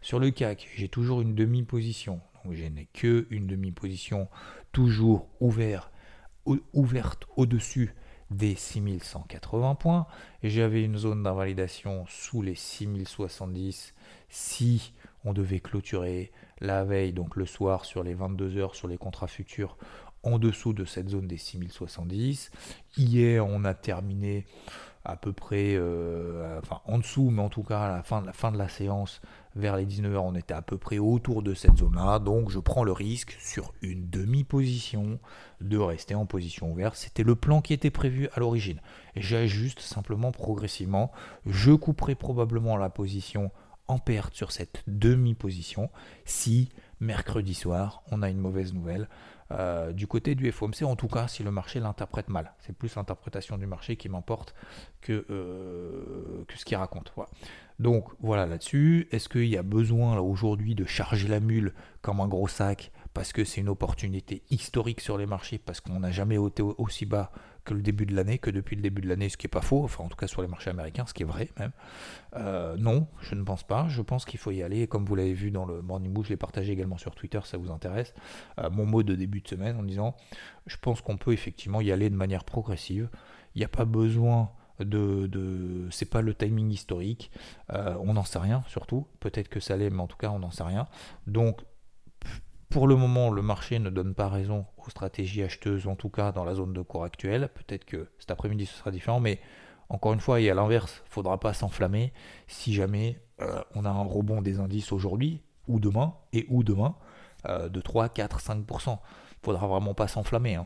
Sur 0.01 0.19
le 0.19 0.31
CAC, 0.31 0.69
j'ai 0.77 0.87
toujours 0.87 1.19
une 1.19 1.35
demi-position. 1.35 2.21
Donc 2.45 2.53
je 2.53 2.63
n'ai 2.63 2.87
que 2.93 3.27
une 3.29 3.45
demi-position 3.45 4.29
toujours 4.71 5.27
ouverte, 5.41 5.91
au-dessus 7.35 7.93
des 8.31 8.55
6180 8.55 9.75
points. 9.75 10.07
J'avais 10.43 10.81
une 10.81 10.97
zone 10.97 11.23
d'invalidation 11.23 12.05
sous 12.07 12.41
les 12.41 12.55
6070 12.55 13.93
si 14.29 14.93
on 15.25 15.33
devait 15.33 15.59
clôturer 15.59 16.31
la 16.61 16.85
veille, 16.85 17.11
donc 17.11 17.35
le 17.35 17.45
soir 17.45 17.83
sur 17.83 18.01
les 18.01 18.13
22 18.13 18.57
heures 18.57 18.75
sur 18.75 18.87
les 18.87 18.97
contrats 18.97 19.27
futurs 19.27 19.77
en 20.23 20.39
dessous 20.39 20.71
de 20.71 20.85
cette 20.85 21.09
zone 21.09 21.27
des 21.27 21.37
6070. 21.37 22.51
Hier, 22.95 23.45
on 23.45 23.65
a 23.65 23.73
terminé 23.73 24.45
à 25.03 25.15
peu 25.15 25.33
près, 25.33 25.73
euh, 25.75 26.59
enfin 26.59 26.81
en 26.85 26.99
dessous, 26.99 27.29
mais 27.31 27.41
en 27.41 27.49
tout 27.49 27.63
cas 27.63 27.81
à 27.81 27.89
la 27.89 28.03
fin, 28.03 28.51
de 28.51 28.57
la 28.57 28.69
séance, 28.69 29.21
vers 29.55 29.75
les 29.75 29.85
19h, 29.85 30.17
on 30.17 30.35
était 30.35 30.53
à 30.53 30.61
peu 30.61 30.77
près 30.77 30.99
autour 30.99 31.41
de 31.41 31.53
cette 31.53 31.77
zone-là. 31.77 32.19
Donc 32.19 32.49
je 32.49 32.59
prends 32.59 32.83
le 32.83 32.91
risque 32.91 33.35
sur 33.39 33.73
une 33.81 34.09
demi-position 34.09 35.19
de 35.59 35.77
rester 35.77 36.15
en 36.15 36.25
position 36.25 36.71
ouverte. 36.71 36.95
C'était 36.95 37.23
le 37.23 37.35
plan 37.35 37.61
qui 37.61 37.73
était 37.73 37.89
prévu 37.89 38.29
à 38.33 38.39
l'origine. 38.39 38.79
J'ajuste 39.15 39.79
simplement 39.79 40.31
progressivement. 40.31 41.11
Je 41.45 41.71
couperai 41.71 42.15
probablement 42.15 42.77
la 42.77 42.89
position 42.89 43.51
en 43.87 43.99
perte 43.99 44.35
sur 44.35 44.51
cette 44.51 44.83
demi-position 44.87 45.89
si 46.25 46.69
mercredi 47.01 47.53
soir 47.53 48.03
on 48.11 48.21
a 48.21 48.29
une 48.29 48.39
mauvaise 48.39 48.73
nouvelle 48.73 49.09
euh, 49.51 49.91
du 49.91 50.07
côté 50.07 50.33
du 50.33 50.49
FOMC, 50.49 50.83
en 50.83 50.95
tout 50.95 51.09
cas 51.09 51.27
si 51.27 51.43
le 51.43 51.51
marché 51.51 51.81
l'interprète 51.81 52.29
mal. 52.29 52.53
C'est 52.59 52.73
plus 52.73 52.95
l'interprétation 52.95 53.57
du 53.57 53.65
marché 53.65 53.97
qui 53.97 54.07
m'importe 54.07 54.55
que, 55.01 55.25
euh, 55.29 56.45
que 56.47 56.57
ce 56.57 56.63
qu'il 56.63 56.77
raconte. 56.77 57.13
Donc 57.79 58.05
voilà 58.21 58.45
là-dessus. 58.45 59.09
Est-ce 59.11 59.27
qu'il 59.27 59.47
y 59.47 59.57
a 59.57 59.63
besoin 59.63 60.19
aujourd'hui 60.19 60.73
de 60.73 60.85
charger 60.85 61.27
la 61.27 61.41
mule 61.41 61.73
comme 62.01 62.21
un 62.21 62.27
gros 62.27 62.47
sac 62.47 62.91
parce 63.13 63.33
que 63.33 63.43
c'est 63.43 63.59
une 63.59 63.69
opportunité 63.69 64.43
historique 64.49 65.01
sur 65.01 65.17
les 65.17 65.25
marchés, 65.25 65.57
parce 65.57 65.81
qu'on 65.81 65.99
n'a 65.99 66.11
jamais 66.11 66.35
été 66.35 66.61
aussi 66.61 67.05
bas 67.05 67.31
que 67.63 67.73
le 67.73 67.81
début 67.81 68.05
de 68.05 68.15
l'année, 68.15 68.37
que 68.37 68.49
depuis 68.49 68.75
le 68.75 68.81
début 68.81 69.01
de 69.01 69.07
l'année, 69.07 69.29
ce 69.29 69.37
qui 69.37 69.45
n'est 69.45 69.51
pas 69.51 69.61
faux, 69.61 69.83
enfin 69.83 70.03
en 70.03 70.07
tout 70.07 70.17
cas 70.17 70.27
sur 70.27 70.41
les 70.41 70.47
marchés 70.47 70.69
américains, 70.69 71.05
ce 71.05 71.13
qui 71.13 71.23
est 71.23 71.25
vrai 71.25 71.49
même. 71.59 71.71
Euh, 72.35 72.75
non, 72.77 73.07
je 73.21 73.35
ne 73.35 73.43
pense 73.43 73.63
pas. 73.63 73.87
Je 73.89 74.01
pense 74.01 74.25
qu'il 74.25 74.39
faut 74.39 74.51
y 74.51 74.63
aller. 74.63 74.87
comme 74.87 75.05
vous 75.05 75.15
l'avez 75.15 75.33
vu 75.33 75.51
dans 75.51 75.65
le 75.65 75.81
Morning 75.81 76.11
Bull, 76.11 76.25
je 76.25 76.29
l'ai 76.29 76.37
partagé 76.37 76.71
également 76.73 76.97
sur 76.97 77.15
Twitter, 77.15 77.39
ça 77.43 77.57
vous 77.57 77.71
intéresse. 77.71 78.13
Euh, 78.59 78.69
mon 78.69 78.85
mot 78.85 79.03
de 79.03 79.15
début 79.15 79.41
de 79.41 79.47
semaine 79.47 79.77
en 79.77 79.83
disant, 79.83 80.15
je 80.65 80.77
pense 80.77 81.01
qu'on 81.01 81.17
peut 81.17 81.33
effectivement 81.33 81.81
y 81.81 81.91
aller 81.91 82.09
de 82.09 82.15
manière 82.15 82.43
progressive. 82.43 83.09
Il 83.55 83.59
n'y 83.59 83.65
a 83.65 83.69
pas 83.69 83.85
besoin 83.85 84.51
de, 84.79 85.27
de 85.27 85.87
c'est 85.91 86.09
pas 86.09 86.21
le 86.21 86.33
timing 86.33 86.71
historique. 86.71 87.31
Euh, 87.71 87.95
on 87.99 88.13
n'en 88.13 88.23
sait 88.23 88.39
rien 88.39 88.63
surtout. 88.67 89.07
Peut-être 89.19 89.49
que 89.49 89.59
ça 89.59 89.77
l'est, 89.77 89.89
mais 89.89 90.01
en 90.01 90.07
tout 90.07 90.17
cas 90.17 90.29
on 90.29 90.39
n'en 90.39 90.51
sait 90.51 90.63
rien. 90.63 90.87
Donc 91.27 91.61
pour 92.71 92.87
le 92.87 92.95
moment, 92.95 93.29
le 93.29 93.41
marché 93.41 93.79
ne 93.79 93.89
donne 93.89 94.15
pas 94.15 94.29
raison 94.29 94.65
aux 94.77 94.89
stratégies 94.89 95.43
acheteuses, 95.43 95.87
en 95.87 95.95
tout 95.95 96.09
cas 96.09 96.31
dans 96.31 96.45
la 96.45 96.55
zone 96.55 96.73
de 96.73 96.81
cours 96.81 97.03
actuelle. 97.03 97.49
Peut-être 97.53 97.85
que 97.85 98.09
cet 98.17 98.31
après-midi 98.31 98.65
ce 98.65 98.75
sera 98.75 98.91
différent, 98.91 99.19
mais 99.19 99.39
encore 99.89 100.13
une 100.13 100.21
fois, 100.21 100.39
et 100.39 100.49
à 100.49 100.53
l'inverse, 100.53 101.01
il 101.03 101.09
ne 101.09 101.13
faudra 101.13 101.37
pas 101.37 101.53
s'enflammer 101.53 102.13
si 102.47 102.73
jamais 102.73 103.19
euh, 103.41 103.61
on 103.75 103.83
a 103.83 103.89
un 103.89 104.03
rebond 104.03 104.41
des 104.41 104.59
indices 104.59 104.93
aujourd'hui 104.93 105.43
ou 105.67 105.81
demain, 105.81 106.15
et 106.31 106.45
ou 106.49 106.63
demain, 106.63 106.95
euh, 107.47 107.67
de 107.67 107.81
3, 107.81 108.07
4, 108.07 108.39
5%. 108.39 108.87
Il 108.87 108.91
ne 108.91 108.97
faudra 109.43 109.67
vraiment 109.67 109.93
pas 109.93 110.07
s'enflammer. 110.07 110.55
Hein. 110.55 110.65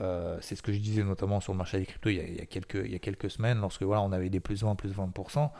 Euh, 0.00 0.38
c'est 0.40 0.54
ce 0.54 0.62
que 0.62 0.72
je 0.72 0.78
disais 0.78 1.02
notamment 1.02 1.40
sur 1.40 1.52
le 1.52 1.58
marché 1.58 1.78
des 1.78 1.86
cryptos 1.86 2.10
il 2.10 2.36
y 2.36 2.40
a, 2.40 2.46
quelques, 2.46 3.30
semaines, 3.30 3.60
lorsque 3.60 3.82
on 3.82 4.12
avait 4.12 4.30
des 4.30 4.40
plus 4.40 4.62
20, 4.62 4.76
plus 4.76 4.94
20%. 4.94 5.50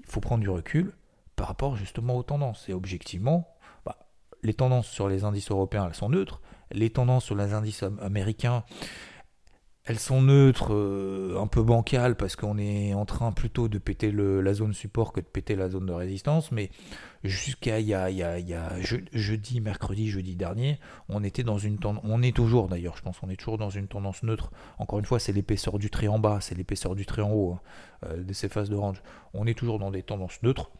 Il 0.00 0.06
faut 0.06 0.20
prendre 0.20 0.42
du 0.42 0.50
recul 0.50 0.92
par 1.36 1.48
rapport 1.48 1.76
justement 1.76 2.16
aux 2.16 2.22
tendances. 2.22 2.68
Et 2.68 2.74
objectivement, 2.74 3.51
les 4.42 4.54
tendances 4.54 4.88
sur 4.88 5.08
les 5.08 5.24
indices 5.24 5.50
européens, 5.50 5.86
elles 5.88 5.94
sont 5.94 6.08
neutres. 6.08 6.40
Les 6.70 6.90
tendances 6.90 7.24
sur 7.24 7.34
les 7.34 7.52
indices 7.52 7.84
américains, 8.00 8.64
elles 9.84 9.98
sont 9.98 10.22
neutres, 10.22 10.72
euh, 10.72 11.36
un 11.40 11.48
peu 11.48 11.62
bancales, 11.62 12.16
parce 12.16 12.36
qu'on 12.36 12.56
est 12.56 12.94
en 12.94 13.04
train 13.04 13.32
plutôt 13.32 13.66
de 13.68 13.78
péter 13.78 14.12
la 14.12 14.54
zone 14.54 14.74
support 14.74 15.12
que 15.12 15.20
de 15.20 15.26
péter 15.26 15.56
la 15.56 15.68
zone 15.68 15.86
de 15.86 15.92
résistance. 15.92 16.52
Mais 16.52 16.70
jusqu'à 17.24 17.80
il 17.80 17.88
y 17.88 17.94
a, 17.94 18.80
jeudi, 19.12 19.60
mercredi, 19.60 20.08
jeudi 20.08 20.36
dernier, 20.36 20.78
on 21.08 21.24
était 21.24 21.42
dans 21.42 21.58
une 21.58 21.78
tendance, 21.78 22.04
on 22.06 22.22
est 22.22 22.34
toujours 22.34 22.68
d'ailleurs, 22.68 22.96
je 22.96 23.02
pense, 23.02 23.16
on 23.22 23.28
est 23.28 23.36
toujours 23.36 23.58
dans 23.58 23.70
une 23.70 23.88
tendance 23.88 24.22
neutre. 24.22 24.52
Encore 24.78 25.00
une 25.00 25.04
fois, 25.04 25.18
c'est 25.18 25.32
l'épaisseur 25.32 25.78
du 25.78 25.90
trait 25.90 26.08
en 26.08 26.20
bas, 26.20 26.38
c'est 26.40 26.54
l'épaisseur 26.54 26.94
du 26.94 27.04
trait 27.04 27.22
en 27.22 27.32
haut 27.32 27.52
hein, 27.52 27.60
euh, 28.06 28.22
de 28.22 28.32
ces 28.32 28.48
phases 28.48 28.70
de 28.70 28.76
range. 28.76 29.02
On 29.34 29.46
est 29.46 29.58
toujours 29.58 29.80
dans 29.80 29.90
des 29.90 30.04
tendances 30.04 30.40
neutres. 30.44 30.70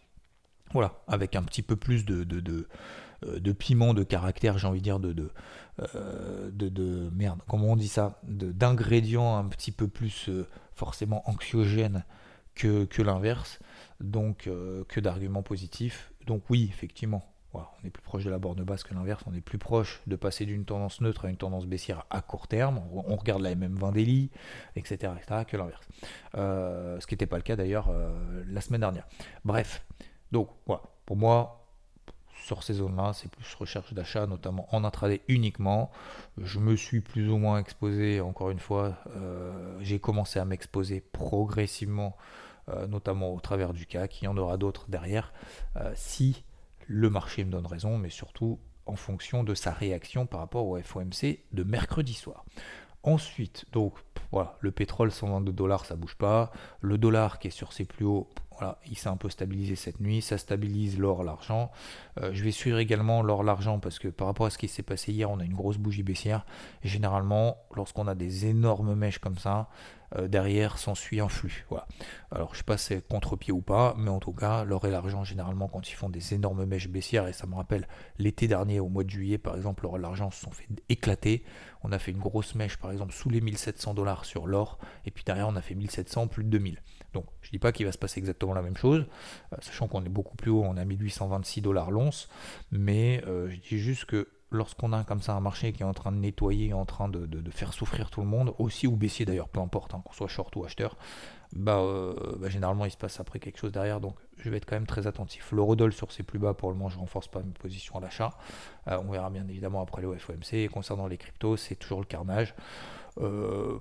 Voilà, 0.72 1.02
avec 1.08 1.34
un 1.34 1.42
petit 1.42 1.62
peu 1.62 1.76
plus 1.76 2.06
de 2.06 2.22
de 2.24 2.68
piment, 3.58 3.94
de 3.94 4.02
caractère, 4.02 4.58
j'ai 4.58 4.66
envie 4.66 4.80
de 4.80 4.84
dire, 4.84 5.00
de, 5.00 5.30
euh, 5.80 6.50
de, 6.52 6.68
de, 6.68 7.10
merde, 7.14 7.40
comment 7.48 7.68
on 7.68 7.76
dit 7.76 7.88
ça, 7.88 8.20
d'ingrédients 8.24 9.36
un 9.36 9.44
petit 9.44 9.72
peu 9.72 9.88
plus 9.88 10.28
euh, 10.28 10.46
forcément 10.74 11.28
anxiogènes 11.28 12.04
que, 12.54 12.84
que 12.84 13.02
l'inverse, 13.02 13.58
donc 14.00 14.48
que 14.88 15.00
d'arguments 15.00 15.42
positifs. 15.42 16.12
Donc 16.26 16.42
oui, 16.50 16.68
effectivement, 16.68 17.24
on 17.54 17.86
est 17.86 17.90
plus 17.90 18.02
proche 18.02 18.24
de 18.24 18.30
la 18.30 18.38
borne 18.38 18.62
basse 18.62 18.84
que 18.84 18.92
l'inverse, 18.94 19.22
on 19.26 19.34
est 19.34 19.40
plus 19.40 19.58
proche 19.58 20.02
de 20.06 20.16
passer 20.16 20.44
d'une 20.44 20.64
tendance 20.64 21.00
neutre 21.00 21.24
à 21.24 21.30
une 21.30 21.36
tendance 21.36 21.66
baissière 21.66 22.04
à 22.10 22.20
court 22.20 22.48
terme. 22.48 22.82
On 22.92 23.16
regarde 23.16 23.40
la 23.40 23.54
MM20 23.54 23.92
daily, 23.92 24.30
etc., 24.76 25.12
etc., 25.16 25.44
que 25.46 25.56
l'inverse. 25.56 25.88
ce 26.34 27.06
qui 27.06 27.14
n'était 27.14 27.26
pas 27.26 27.36
le 27.36 27.42
cas 27.42 27.56
d'ailleurs 27.56 27.90
la 28.46 28.60
semaine 28.60 28.80
dernière. 28.80 29.06
Bref, 29.44 29.82
donc 30.30 30.50
voilà, 30.66 30.82
pour 31.06 31.16
moi, 31.16 31.61
sur 32.42 32.62
ces 32.62 32.74
zones-là, 32.74 33.12
c'est 33.14 33.30
plus 33.30 33.54
recherche 33.54 33.94
d'achat, 33.94 34.26
notamment 34.26 34.66
en 34.74 34.84
intraday 34.84 35.22
uniquement. 35.28 35.90
Je 36.38 36.58
me 36.58 36.76
suis 36.76 37.00
plus 37.00 37.28
ou 37.30 37.38
moins 37.38 37.58
exposé, 37.58 38.20
encore 38.20 38.50
une 38.50 38.58
fois, 38.58 38.96
euh, 39.16 39.78
j'ai 39.80 40.00
commencé 40.00 40.38
à 40.38 40.44
m'exposer 40.44 41.00
progressivement, 41.00 42.16
euh, 42.68 42.86
notamment 42.86 43.32
au 43.32 43.40
travers 43.40 43.72
du 43.72 43.86
CAC. 43.86 44.22
Il 44.22 44.24
y 44.24 44.28
en 44.28 44.36
aura 44.36 44.56
d'autres 44.56 44.86
derrière, 44.88 45.32
euh, 45.76 45.92
si 45.94 46.44
le 46.86 47.10
marché 47.10 47.44
me 47.44 47.50
donne 47.50 47.66
raison, 47.66 47.96
mais 47.96 48.10
surtout 48.10 48.58
en 48.86 48.96
fonction 48.96 49.44
de 49.44 49.54
sa 49.54 49.70
réaction 49.70 50.26
par 50.26 50.40
rapport 50.40 50.66
au 50.66 50.80
FOMC 50.80 51.38
de 51.52 51.62
mercredi 51.62 52.14
soir. 52.14 52.44
Ensuite, 53.04 53.66
donc 53.72 53.94
voilà, 54.32 54.56
le 54.60 54.70
pétrole 54.70 55.12
122 55.12 55.52
dollars, 55.52 55.84
ça 55.84 55.94
bouge 55.94 56.16
pas. 56.16 56.50
Le 56.80 56.96
dollar 56.96 57.38
qui 57.38 57.48
est 57.48 57.52
sur 57.52 57.72
ses 57.74 57.84
plus 57.84 58.06
hauts, 58.06 58.28
voilà, 58.58 58.78
il 58.86 58.96
s'est 58.96 59.08
un 59.08 59.16
peu 59.16 59.28
stabilisé 59.28 59.76
cette 59.76 60.00
nuit. 60.00 60.22
Ça 60.22 60.38
stabilise 60.38 60.98
l'or, 60.98 61.22
l'argent. 61.22 61.70
Euh, 62.20 62.30
je 62.32 62.42
vais 62.42 62.50
suivre 62.50 62.78
également 62.78 63.22
l'or, 63.22 63.42
l'argent 63.42 63.78
parce 63.78 63.98
que 63.98 64.08
par 64.08 64.26
rapport 64.26 64.46
à 64.46 64.50
ce 64.50 64.56
qui 64.56 64.68
s'est 64.68 64.82
passé 64.82 65.12
hier, 65.12 65.30
on 65.30 65.38
a 65.38 65.44
une 65.44 65.54
grosse 65.54 65.76
bougie 65.76 66.02
baissière. 66.02 66.46
généralement, 66.82 67.58
lorsqu'on 67.76 68.08
a 68.08 68.14
des 68.14 68.46
énormes 68.46 68.94
mèches 68.94 69.18
comme 69.18 69.38
ça, 69.38 69.68
euh, 70.16 70.28
derrière 70.28 70.78
s'ensuit 70.78 71.20
un 71.20 71.28
flux. 71.28 71.66
Alors 72.30 72.52
je 72.52 72.58
sais 72.58 72.64
pas 72.64 72.76
si 72.76 72.86
c'est 72.86 73.06
contre-pied 73.06 73.52
ou 73.52 73.62
pas, 73.62 73.94
mais 73.96 74.10
en 74.10 74.20
tout 74.20 74.32
cas, 74.32 74.64
l'or 74.64 74.86
et 74.86 74.90
l'argent, 74.90 75.24
généralement, 75.24 75.68
quand 75.68 75.90
ils 75.90 75.94
font 75.94 76.10
des 76.10 76.34
énormes 76.34 76.64
mèches 76.64 76.88
baissières, 76.88 77.28
et 77.28 77.32
ça 77.32 77.46
me 77.46 77.54
rappelle 77.54 77.86
l'été 78.18 78.48
dernier, 78.48 78.80
au 78.80 78.88
mois 78.88 79.04
de 79.04 79.10
juillet, 79.10 79.38
par 79.38 79.56
exemple, 79.56 79.84
l'or 79.84 79.96
et 79.96 80.00
l'argent 80.00 80.30
se 80.30 80.40
sont 80.42 80.50
fait 80.50 80.68
éclater. 80.88 81.44
On 81.82 81.92
a 81.92 81.98
fait 81.98 82.10
une 82.10 82.18
grosse 82.18 82.54
mèche, 82.54 82.76
par 82.76 82.90
exemple, 82.90 83.12
sous 83.12 83.30
les 83.30 83.40
1700 83.40 83.94
dollars 83.94 84.24
sur 84.24 84.46
l'or, 84.46 84.78
et 85.04 85.10
puis 85.10 85.24
derrière, 85.24 85.48
on 85.48 85.56
a 85.56 85.62
fait 85.62 85.74
1700, 85.74 86.28
plus 86.28 86.44
de 86.44 86.50
2000. 86.50 86.82
Donc 87.12 87.26
je 87.42 87.50
dis 87.50 87.58
pas 87.58 87.72
qu'il 87.72 87.84
va 87.84 87.92
se 87.92 87.98
passer 87.98 88.20
exactement 88.20 88.54
la 88.54 88.62
même 88.62 88.76
chose, 88.76 89.06
sachant 89.60 89.86
qu'on 89.86 90.02
est 90.04 90.08
beaucoup 90.08 90.36
plus 90.36 90.50
haut, 90.50 90.62
on 90.64 90.76
a 90.78 90.84
1826 90.84 91.60
dollars 91.60 91.90
l'once, 91.90 92.28
mais 92.70 93.22
je 93.26 93.56
dis 93.56 93.78
juste 93.78 94.06
que 94.06 94.28
lorsqu'on 94.52 94.92
a 94.92 95.02
comme 95.04 95.22
ça 95.22 95.34
un 95.34 95.40
marché 95.40 95.72
qui 95.72 95.82
est 95.82 95.86
en 95.86 95.94
train 95.94 96.12
de 96.12 96.18
nettoyer, 96.18 96.72
en 96.72 96.84
train 96.84 97.08
de, 97.08 97.50
faire 97.50 97.72
souffrir 97.72 98.10
tout 98.10 98.20
le 98.20 98.26
monde, 98.26 98.54
aussi 98.58 98.86
ou 98.86 98.96
baissier 98.96 99.24
d'ailleurs, 99.24 99.48
peu 99.48 99.60
importe, 99.60 99.94
hein, 99.94 100.02
qu'on 100.04 100.12
soit 100.12 100.28
short 100.28 100.54
ou 100.56 100.64
acheteur, 100.64 100.96
bah, 101.54 101.78
euh, 101.78 102.14
bah, 102.38 102.48
généralement 102.48 102.84
il 102.84 102.90
se 102.90 102.96
passe 102.96 103.20
après 103.20 103.38
quelque 103.38 103.58
chose 103.58 103.72
derrière, 103.72 104.00
donc 104.00 104.16
je 104.36 104.48
vais 104.48 104.58
être 104.58 104.66
quand 104.66 104.76
même 104.76 104.86
très 104.86 105.06
attentif. 105.06 105.50
L'eurodoll 105.52 105.92
sur 105.92 106.12
ses 106.12 106.22
plus 106.22 106.38
bas, 106.38 106.54
pour 106.54 106.70
le 106.70 106.76
moment 106.76 106.88
je 106.88 106.98
renforce 106.98 107.28
pas 107.28 107.40
mes 107.40 107.52
positions 107.52 107.96
à 107.96 108.00
l'achat, 108.00 108.30
euh, 108.88 108.98
on 109.06 109.10
verra 109.10 109.30
bien 109.30 109.46
évidemment 109.48 109.82
après 109.82 110.02
le 110.02 110.16
FOMC, 110.16 110.68
concernant 110.70 111.06
les 111.06 111.18
cryptos, 111.18 111.56
c'est 111.56 111.76
toujours 111.76 112.00
le 112.00 112.06
carnage. 112.06 112.54
Euh, 113.18 113.78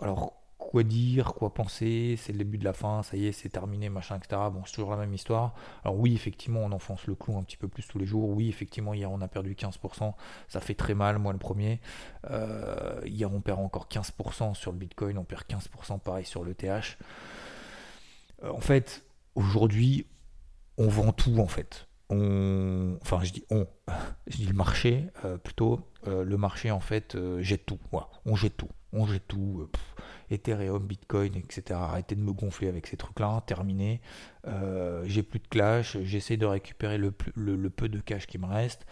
alors 0.00 0.39
quoi 0.70 0.84
dire, 0.84 1.34
quoi 1.34 1.52
penser, 1.52 2.14
c'est 2.16 2.30
le 2.30 2.38
début 2.38 2.56
de 2.56 2.64
la 2.64 2.72
fin, 2.72 3.02
ça 3.02 3.16
y 3.16 3.26
est, 3.26 3.32
c'est 3.32 3.48
terminé, 3.48 3.88
machin, 3.88 4.16
etc. 4.16 4.40
Bon, 4.52 4.62
c'est 4.64 4.74
toujours 4.74 4.92
la 4.92 4.98
même 4.98 5.12
histoire. 5.12 5.52
Alors 5.82 5.98
oui, 5.98 6.14
effectivement, 6.14 6.60
on 6.60 6.70
enfonce 6.70 7.08
le 7.08 7.16
clou 7.16 7.36
un 7.36 7.42
petit 7.42 7.56
peu 7.56 7.66
plus 7.66 7.88
tous 7.88 7.98
les 7.98 8.06
jours. 8.06 8.28
Oui, 8.28 8.48
effectivement, 8.48 8.94
hier, 8.94 9.10
on 9.10 9.20
a 9.20 9.26
perdu 9.26 9.54
15%. 9.54 10.14
Ça 10.46 10.60
fait 10.60 10.74
très 10.74 10.94
mal, 10.94 11.18
moi 11.18 11.32
le 11.32 11.40
premier. 11.40 11.80
Euh, 12.30 13.00
hier, 13.04 13.32
on 13.32 13.40
perd 13.40 13.58
encore 13.58 13.88
15% 13.88 14.54
sur 14.54 14.70
le 14.70 14.78
Bitcoin, 14.78 15.18
on 15.18 15.24
perd 15.24 15.42
15% 15.42 15.98
pareil 15.98 16.24
sur 16.24 16.44
le 16.44 16.54
TH. 16.54 16.98
Euh, 18.44 18.52
en 18.52 18.60
fait, 18.60 19.04
aujourd'hui, 19.34 20.06
on 20.78 20.86
vend 20.86 21.10
tout, 21.10 21.40
en 21.40 21.48
fait. 21.48 21.88
On... 22.10 22.96
Enfin, 23.02 23.24
je 23.24 23.32
dis 23.32 23.44
on, 23.50 23.66
je 24.28 24.36
dis 24.36 24.46
le 24.46 24.54
marché, 24.54 25.08
euh, 25.24 25.36
plutôt. 25.36 25.80
le 26.06 26.36
marché, 26.36 26.70
en 26.70 26.80
fait, 26.80 27.18
jette 27.40 27.66
tout. 27.66 27.80
On 28.24 28.36
jette 28.36 28.56
tout. 28.56 28.68
On 28.92 29.06
jette 29.06 29.28
tout. 29.28 29.68
Ethereum, 30.30 30.86
Bitcoin, 30.86 31.36
etc. 31.36 31.62
Arrêtez 31.72 32.14
de 32.14 32.20
me 32.20 32.32
gonfler 32.32 32.68
avec 32.68 32.86
ces 32.86 32.96
trucs-là, 32.96 33.42
terminé. 33.46 34.00
Euh, 34.46 35.02
j'ai 35.06 35.22
plus 35.22 35.40
de 35.40 35.48
clash, 35.48 35.98
j'essaie 36.02 36.36
de 36.36 36.46
récupérer 36.46 36.98
le, 36.98 37.10
peu 37.70 37.88
de 37.88 38.00
cash 38.00 38.26
qui 38.26 38.38
me 38.38 38.46
reste, 38.46 38.86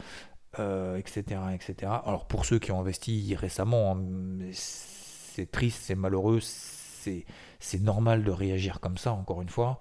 etc., 0.54 0.60
euh, 0.60 1.50
etc. 1.50 1.92
Alors 2.04 2.26
pour 2.26 2.44
ceux 2.44 2.58
qui 2.58 2.72
ont 2.72 2.80
investi 2.80 3.34
récemment, 3.34 3.96
hein, 3.96 4.50
c'est 4.52 5.50
triste, 5.50 5.82
c'est 5.84 5.94
malheureux, 5.94 6.40
c'est 6.40 7.80
normal 7.80 8.24
de 8.24 8.30
réagir 8.30 8.80
comme 8.80 8.98
ça, 8.98 9.12
encore 9.12 9.42
une 9.42 9.48
fois. 9.48 9.80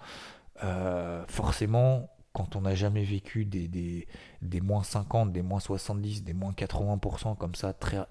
Euh, 0.63 1.24
forcément, 1.27 2.09
quand 2.33 2.55
on 2.55 2.62
n'a 2.62 2.75
jamais 2.75 3.03
vécu 3.03 3.45
des, 3.45 3.67
des, 4.41 4.62
moins 4.62 4.83
50, 4.83 5.31
des 5.31 5.41
moins 5.41 5.59
70, 5.59 6.24
des 6.24 6.33
moins 6.33 6.51
80% 6.51 7.38
comme 7.38 7.55
ça, 7.55 7.74
très, 7.74 8.05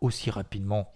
aussi 0.00 0.30
rapidement, 0.30 0.92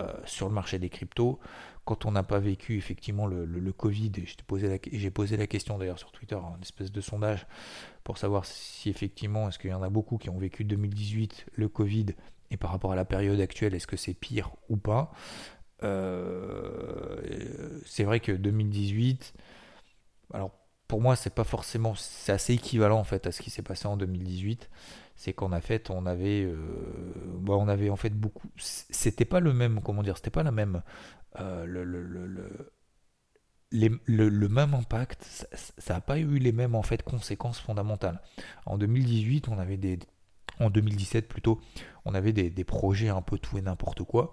euh, 0.00 0.12
sur 0.24 0.48
le 0.48 0.54
marché 0.54 0.78
des 0.78 0.88
cryptos, 0.88 1.38
quand 1.84 2.06
on 2.06 2.12
n'a 2.12 2.22
pas 2.22 2.38
vécu 2.38 2.76
effectivement 2.76 3.26
le, 3.26 3.44
le, 3.44 3.72
Covid, 3.72 4.12
j'ai 4.24 4.36
posé, 4.46 5.10
posé 5.10 5.36
la 5.36 5.46
question 5.46 5.78
d'ailleurs 5.78 5.98
sur 5.98 6.10
Twitter, 6.12 6.36
un 6.36 6.60
espèce 6.62 6.90
de 6.90 7.00
sondage, 7.00 7.46
pour 8.02 8.18
savoir 8.18 8.46
si 8.46 8.88
effectivement, 8.90 9.48
est-ce 9.48 9.58
qu'il 9.58 9.70
y 9.70 9.74
en 9.74 9.82
a 9.82 9.90
beaucoup 9.90 10.18
qui 10.18 10.30
ont 10.30 10.38
vécu 10.38 10.64
2018, 10.64 11.46
le 11.54 11.68
Covid, 11.68 12.06
et 12.50 12.56
par 12.56 12.70
rapport 12.70 12.92
à 12.92 12.96
la 12.96 13.04
période 13.04 13.40
actuelle, 13.40 13.74
est-ce 13.74 13.86
que 13.86 13.96
c'est 13.96 14.14
pire 14.14 14.50
ou 14.68 14.76
pas? 14.76 15.12
Euh, 15.82 17.80
C'est 17.84 18.04
vrai 18.04 18.20
que 18.20 18.32
2018, 18.32 19.34
alors 20.32 20.52
pour 20.88 21.00
moi, 21.00 21.16
c'est 21.16 21.34
pas 21.34 21.44
forcément, 21.44 21.94
c'est 21.94 22.32
assez 22.32 22.54
équivalent 22.54 22.98
en 22.98 23.04
fait 23.04 23.26
à 23.26 23.32
ce 23.32 23.42
qui 23.42 23.50
s'est 23.50 23.62
passé 23.62 23.86
en 23.86 23.96
2018 23.96 24.70
c'est 25.16 25.32
qu'en 25.32 25.58
fait, 25.60 25.90
on 25.90 26.06
avait, 26.06 26.44
euh, 26.44 26.56
bah, 27.40 27.54
on 27.54 27.68
avait 27.68 27.90
en 27.90 27.96
fait 27.96 28.10
beaucoup. 28.10 28.48
C'était 28.56 29.24
pas 29.24 29.40
le 29.40 29.52
même, 29.52 29.80
comment 29.82 30.02
dire, 30.02 30.16
c'était 30.16 30.30
pas 30.30 30.42
la 30.42 30.50
même, 30.50 30.82
euh, 31.40 31.64
le, 31.66 31.84
le, 31.84 32.02
le, 33.70 34.28
le, 34.28 34.48
même 34.48 34.74
impact. 34.74 35.24
Ça 35.78 35.94
n'a 35.94 36.00
pas 36.00 36.18
eu 36.18 36.38
les 36.38 36.52
mêmes 36.52 36.74
en 36.74 36.82
fait 36.82 37.02
conséquences 37.02 37.60
fondamentales. 37.60 38.20
En 38.66 38.78
2018, 38.78 39.48
on 39.48 39.58
avait 39.58 39.76
des, 39.76 39.98
en 40.60 40.70
2017 40.70 41.28
plutôt, 41.28 41.60
on 42.04 42.14
avait 42.14 42.32
des, 42.32 42.50
des 42.50 42.64
projets 42.64 43.08
un 43.08 43.22
peu 43.22 43.38
tout 43.38 43.58
et 43.58 43.62
n'importe 43.62 44.02
quoi. 44.04 44.32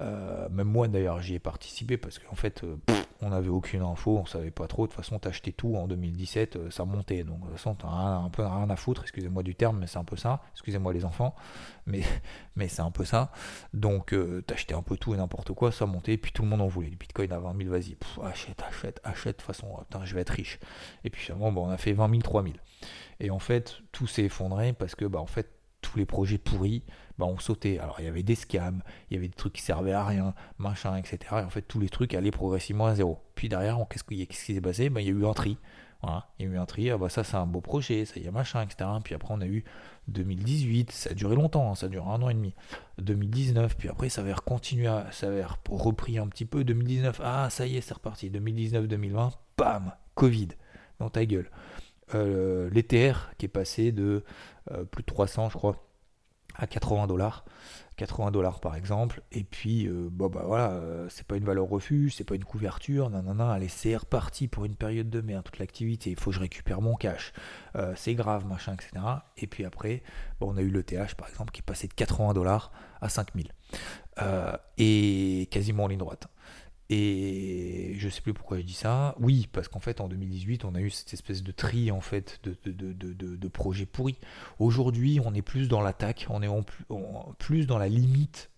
Euh, 0.00 0.48
même 0.48 0.66
moi 0.66 0.88
d'ailleurs 0.88 1.20
j'y 1.20 1.34
ai 1.34 1.38
participé 1.38 1.96
parce 1.96 2.18
qu'en 2.18 2.34
fait 2.34 2.64
euh, 2.64 2.76
on 3.20 3.28
n'avait 3.28 3.48
aucune 3.48 3.82
info, 3.82 4.18
on 4.18 4.26
savait 4.26 4.50
pas 4.50 4.66
trop. 4.66 4.86
De 4.86 4.92
toute 4.92 4.96
façon 4.96 5.20
t'achetais 5.20 5.52
tout 5.52 5.76
en 5.76 5.86
2017, 5.86 6.56
euh, 6.56 6.70
ça 6.70 6.84
montait. 6.84 7.22
Donc 7.22 7.40
de 7.40 7.44
toute 7.44 7.52
façon 7.52 7.74
t'as 7.76 7.88
un, 7.88 8.28
peu 8.28 8.42
rien 8.42 8.68
à 8.68 8.76
foutre, 8.76 9.02
excusez-moi 9.02 9.44
du 9.44 9.54
terme, 9.54 9.78
mais 9.78 9.86
c'est 9.86 9.98
un 9.98 10.04
peu 10.04 10.16
ça. 10.16 10.42
Excusez-moi 10.54 10.92
les 10.92 11.04
enfants, 11.04 11.36
mais, 11.86 12.02
mais 12.56 12.66
c'est 12.66 12.82
un 12.82 12.90
peu 12.90 13.04
ça. 13.04 13.30
Donc 13.72 14.14
t'achetais 14.46 14.74
un 14.74 14.82
peu 14.82 14.96
tout 14.96 15.14
et 15.14 15.16
n'importe 15.16 15.52
quoi, 15.52 15.70
ça 15.70 15.86
montait, 15.86 16.14
et 16.14 16.18
puis 16.18 16.32
tout 16.32 16.42
le 16.42 16.48
monde 16.48 16.60
en 16.62 16.66
voulait. 16.66 16.90
Le 16.90 16.96
bitcoin 16.96 17.32
à 17.32 17.38
20 17.38 17.56
000, 17.56 17.70
vas-y, 17.70 17.96
achète, 18.24 18.62
achète, 18.62 19.00
achète, 19.04 19.38
de 19.38 19.42
toute 19.42 19.46
façon, 19.46 19.68
je 20.02 20.14
vais 20.14 20.22
être 20.22 20.30
riche. 20.30 20.58
Et 21.04 21.10
puis 21.10 21.22
finalement 21.22 21.52
bon, 21.52 21.68
on 21.68 21.70
a 21.70 21.76
fait 21.78 21.92
20 21.92 22.10
000, 22.10 22.22
3 22.22 22.42
000. 22.42 22.54
Et 23.20 23.30
en 23.30 23.38
fait 23.38 23.76
tout 23.92 24.08
s'est 24.08 24.24
effondré 24.24 24.72
parce 24.72 24.96
que 24.96 25.04
bah 25.04 25.20
en 25.20 25.26
fait 25.26 25.53
tous 25.84 25.98
les 25.98 26.06
projets 26.06 26.38
pourris, 26.38 26.82
bah, 27.18 27.26
on 27.26 27.38
sautait. 27.38 27.78
Alors 27.78 27.96
il 28.00 28.06
y 28.06 28.08
avait 28.08 28.22
des 28.22 28.34
scams, 28.34 28.82
il 29.10 29.14
y 29.14 29.18
avait 29.18 29.28
des 29.28 29.34
trucs 29.34 29.52
qui 29.52 29.62
servaient 29.62 29.92
à 29.92 30.04
rien, 30.04 30.34
machin, 30.58 30.96
etc. 30.96 31.18
Et 31.32 31.44
en 31.44 31.50
fait, 31.50 31.62
tous 31.62 31.78
les 31.78 31.88
trucs 31.88 32.14
allaient 32.14 32.30
progressivement 32.30 32.86
à 32.86 32.94
zéro. 32.94 33.20
Puis 33.34 33.48
derrière, 33.48 33.78
qu'est-ce 33.88 34.04
qui 34.04 34.54
s'est 34.54 34.60
passé? 34.60 34.88
Bah, 34.90 35.00
Il 35.00 35.06
y 35.06 35.10
a 35.10 35.12
eu 35.12 35.26
un 35.26 35.34
tri. 35.34 35.58
Il 36.38 36.46
y 36.46 36.48
a 36.48 36.52
eu 36.52 36.58
un 36.58 36.66
tri, 36.66 36.90
ah 36.90 36.98
bah 36.98 37.08
ça 37.08 37.24
c'est 37.24 37.36
un 37.36 37.46
beau 37.46 37.60
projet, 37.60 38.04
ça 38.04 38.20
y 38.20 38.26
est 38.26 38.30
machin, 38.30 38.62
etc. 38.62 38.90
Puis 39.02 39.14
après 39.14 39.32
on 39.32 39.40
a 39.40 39.46
eu 39.46 39.64
2018, 40.08 40.92
ça 40.92 41.10
a 41.10 41.14
duré 41.14 41.34
longtemps, 41.34 41.70
hein, 41.70 41.74
ça 41.74 41.86
a 41.86 41.88
duré 41.88 42.06
un 42.06 42.20
an 42.20 42.28
et 42.28 42.34
demi. 42.34 42.54
2019, 42.98 43.76
puis 43.76 43.88
après 43.88 44.08
ça 44.08 44.20
avait 44.20 44.34
continué, 44.44 44.86
avait 44.86 45.46
repris 45.70 46.18
un 46.18 46.26
petit 46.28 46.44
peu. 46.44 46.64
2019, 46.64 47.20
ah 47.24 47.48
ça 47.50 47.66
y 47.66 47.76
est, 47.76 47.80
c'est 47.80 47.94
reparti. 47.94 48.30
2019-2020, 48.30 49.32
bam, 49.56 49.92
Covid, 50.14 50.48
dans 50.98 51.08
ta 51.08 51.24
gueule. 51.24 51.50
Euh, 52.14 52.68
L'ETR 52.70 53.30
qui 53.38 53.46
est 53.46 53.48
passé 53.48 53.92
de 53.92 54.24
euh, 54.70 54.84
plus 54.84 55.02
de 55.02 55.06
300, 55.06 55.48
je 55.50 55.56
crois, 55.56 55.76
à 56.56 56.66
80 56.66 57.06
dollars. 57.06 57.44
80 57.96 58.32
dollars 58.32 58.58
par 58.58 58.74
exemple, 58.74 59.22
et 59.30 59.44
puis 59.44 59.86
euh, 59.86 60.08
bon 60.10 60.26
bah 60.28 60.42
voilà, 60.44 60.82
c'est 61.10 61.24
pas 61.24 61.36
une 61.36 61.44
valeur 61.44 61.68
refuge, 61.68 62.16
c'est 62.16 62.24
pas 62.24 62.34
une 62.34 62.44
couverture, 62.44 63.08
nanana, 63.08 63.52
allez 63.52 63.68
c'est 63.68 63.94
reparti 63.94 64.48
pour 64.48 64.64
une 64.64 64.74
période 64.74 65.08
de 65.10 65.20
merde, 65.20 65.44
toute 65.44 65.60
l'activité, 65.60 66.10
il 66.10 66.18
faut 66.18 66.30
que 66.30 66.34
je 66.34 66.40
récupère 66.40 66.80
mon 66.80 66.96
cash, 66.96 67.32
c'est 67.94 68.16
grave, 68.16 68.46
machin, 68.46 68.74
etc. 68.74 68.90
Et 69.36 69.46
puis 69.46 69.64
après, 69.64 70.02
on 70.40 70.56
a 70.56 70.60
eu 70.60 70.70
le 70.70 70.82
TH 70.82 71.14
par 71.14 71.28
exemple 71.28 71.52
qui 71.52 71.60
est 71.60 71.64
passé 71.64 71.86
de 71.86 71.94
80 71.94 72.32
dollars 72.32 72.72
à 73.00 73.08
5000, 73.08 73.52
et 74.76 75.48
quasiment 75.52 75.84
en 75.84 75.86
ligne 75.86 76.00
droite. 76.00 76.26
Et 76.90 77.94
je 77.98 78.08
sais 78.08 78.20
plus 78.20 78.34
pourquoi 78.34 78.58
je 78.58 78.62
dis 78.62 78.74
ça. 78.74 79.14
Oui, 79.18 79.48
parce 79.52 79.68
qu'en 79.68 79.80
fait, 79.80 80.00
en 80.00 80.08
2018, 80.08 80.64
on 80.64 80.74
a 80.74 80.80
eu 80.80 80.90
cette 80.90 81.12
espèce 81.14 81.42
de 81.42 81.52
tri 81.52 81.90
en 81.90 82.00
fait 82.00 82.40
de, 82.42 82.56
de, 82.70 82.92
de, 82.92 83.36
de 83.36 83.48
projets 83.48 83.86
pourris. 83.86 84.18
Aujourd'hui, 84.58 85.20
on 85.24 85.34
est 85.34 85.42
plus 85.42 85.68
dans 85.68 85.80
l'attaque, 85.80 86.26
on 86.28 86.42
est 86.42 86.48
en 86.48 86.62
plus, 87.38 87.66
dans 87.66 87.78
la 87.78 87.88
limite 87.88 88.50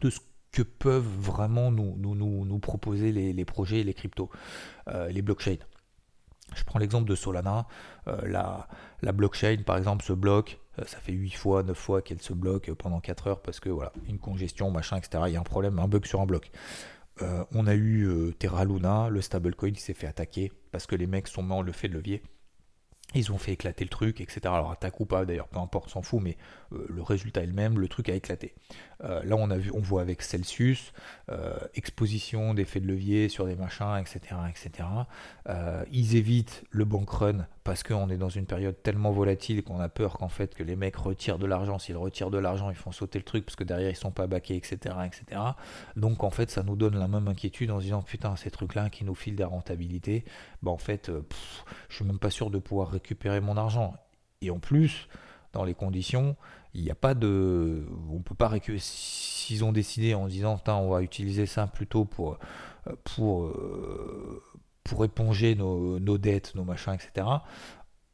de 0.00 0.10
ce 0.10 0.18
que 0.50 0.62
peuvent 0.62 1.04
vraiment 1.04 1.70
nous, 1.70 1.94
nous, 1.98 2.14
nous, 2.14 2.58
proposer 2.58 3.12
les, 3.12 3.32
les, 3.32 3.44
projets 3.44 3.80
et 3.80 3.84
les 3.84 3.94
cryptos, 3.94 4.30
euh, 4.88 5.08
les 5.08 5.22
blockchains. 5.22 5.58
Je 6.54 6.64
prends 6.64 6.78
l'exemple 6.78 7.08
de 7.08 7.14
Solana. 7.14 7.66
Euh, 8.08 8.26
la, 8.26 8.68
la, 9.02 9.12
blockchain, 9.12 9.58
par 9.66 9.76
exemple, 9.76 10.04
se 10.04 10.12
bloque. 10.12 10.58
Euh, 10.78 10.84
ça 10.86 10.98
fait 10.98 11.12
8 11.12 11.30
fois, 11.30 11.62
9 11.62 11.76
fois 11.76 12.02
qu'elle 12.02 12.22
se 12.22 12.32
bloque 12.32 12.72
pendant 12.72 13.00
4 13.00 13.26
heures 13.26 13.42
parce 13.42 13.60
que 13.60 13.68
voilà, 13.68 13.92
une 14.08 14.18
congestion, 14.18 14.70
machin, 14.70 14.96
etc. 14.96 15.24
Il 15.26 15.32
y 15.32 15.36
a 15.36 15.40
un 15.40 15.44
problème, 15.44 15.78
un 15.78 15.88
bug 15.88 16.06
sur 16.06 16.20
un 16.20 16.26
bloc. 16.26 16.50
Euh, 17.22 17.44
on 17.52 17.66
a 17.66 17.74
eu 17.74 18.06
euh, 18.06 18.32
Terra 18.32 18.64
Luna, 18.64 19.08
le 19.08 19.20
stablecoin 19.20 19.72
qui 19.72 19.80
s'est 19.80 19.94
fait 19.94 20.06
attaquer 20.06 20.52
parce 20.70 20.86
que 20.86 20.96
les 20.96 21.06
mecs 21.06 21.28
sont 21.28 21.42
morts 21.42 21.62
le 21.62 21.72
fait 21.72 21.88
de 21.88 21.94
levier. 21.94 22.22
Ils 23.14 23.32
ont 23.32 23.38
fait 23.38 23.52
éclater 23.52 23.84
le 23.84 23.88
truc, 23.88 24.20
etc. 24.20 24.40
Alors 24.44 24.72
attaque 24.72 24.98
ou 25.00 25.06
pas 25.06 25.24
d'ailleurs, 25.24 25.48
peu 25.48 25.58
importe, 25.58 25.90
s'en 25.90 26.02
fout, 26.02 26.20
mais 26.20 26.36
euh, 26.72 26.84
le 26.88 27.02
résultat 27.02 27.42
est 27.42 27.46
le 27.46 27.52
même, 27.52 27.78
le 27.78 27.88
truc 27.88 28.08
a 28.08 28.14
éclaté. 28.14 28.54
là 29.00 29.36
on 29.36 29.50
a 29.50 29.56
vu, 29.56 29.70
on 29.72 29.80
voit 29.80 30.02
avec 30.02 30.22
Celsius, 30.22 30.92
exposition 31.74 32.52
d'effets 32.52 32.80
de 32.80 32.86
levier 32.86 33.28
sur 33.28 33.46
des 33.46 33.54
machins, 33.54 33.96
etc. 34.00 34.36
etc. 34.50 34.88
ils 35.92 36.16
évitent 36.16 36.64
le 36.70 36.84
bank 36.84 37.08
run 37.08 37.46
parce 37.66 37.82
qu'on 37.82 38.08
est 38.10 38.16
dans 38.16 38.28
une 38.28 38.46
période 38.46 38.80
tellement 38.80 39.10
volatile 39.10 39.64
qu'on 39.64 39.80
a 39.80 39.88
peur 39.88 40.18
qu'en 40.18 40.28
fait 40.28 40.54
que 40.54 40.62
les 40.62 40.76
mecs 40.76 40.94
retirent 40.94 41.40
de 41.40 41.46
l'argent. 41.46 41.80
S'ils 41.80 41.96
retirent 41.96 42.30
de 42.30 42.38
l'argent, 42.38 42.70
ils 42.70 42.76
font 42.76 42.92
sauter 42.92 43.18
le 43.18 43.24
truc 43.24 43.44
parce 43.44 43.56
que 43.56 43.64
derrière 43.64 43.90
ils 43.90 43.96
sont 43.96 44.12
pas 44.12 44.28
baqués, 44.28 44.54
etc., 44.54 44.94
etc. 45.04 45.40
Donc 45.96 46.22
en 46.22 46.30
fait, 46.30 46.48
ça 46.48 46.62
nous 46.62 46.76
donne 46.76 46.96
la 46.96 47.08
même 47.08 47.26
inquiétude 47.26 47.72
en 47.72 47.78
se 47.78 47.84
disant 47.84 48.02
putain 48.02 48.36
ces 48.36 48.52
trucs-là 48.52 48.88
qui 48.88 49.04
nous 49.04 49.16
filent 49.16 49.34
des 49.34 49.42
rentabilités, 49.42 50.24
bah 50.62 50.70
en 50.70 50.78
fait, 50.78 51.08
euh, 51.08 51.26
je 51.88 51.96
suis 51.96 52.04
même 52.04 52.20
pas 52.20 52.30
sûr 52.30 52.50
de 52.50 52.58
pouvoir 52.58 52.88
récupérer 52.88 53.40
mon 53.40 53.56
argent. 53.56 53.94
Et 54.42 54.50
en 54.50 54.60
plus, 54.60 55.08
dans 55.52 55.64
les 55.64 55.74
conditions, 55.74 56.36
il 56.72 56.84
n'y 56.84 56.90
a 56.92 56.94
pas 56.94 57.14
de, 57.14 57.84
on 58.12 58.20
peut 58.20 58.36
pas 58.36 58.46
récupérer. 58.46 58.78
S'ils 58.80 59.64
ont 59.64 59.72
décidé 59.72 60.14
en 60.14 60.26
se 60.26 60.30
disant 60.30 60.56
putain 60.56 60.76
on 60.76 60.90
va 60.90 61.02
utiliser 61.02 61.46
ça 61.46 61.66
plutôt 61.66 62.04
pour 62.04 62.38
euh, 62.86 62.94
pour 63.02 63.46
euh, 63.46 64.40
pour 64.86 65.04
éponger 65.04 65.54
nos, 65.54 66.18
dettes, 66.18 66.54
nos 66.54 66.64
machins, 66.64 66.94
etc. 66.94 67.26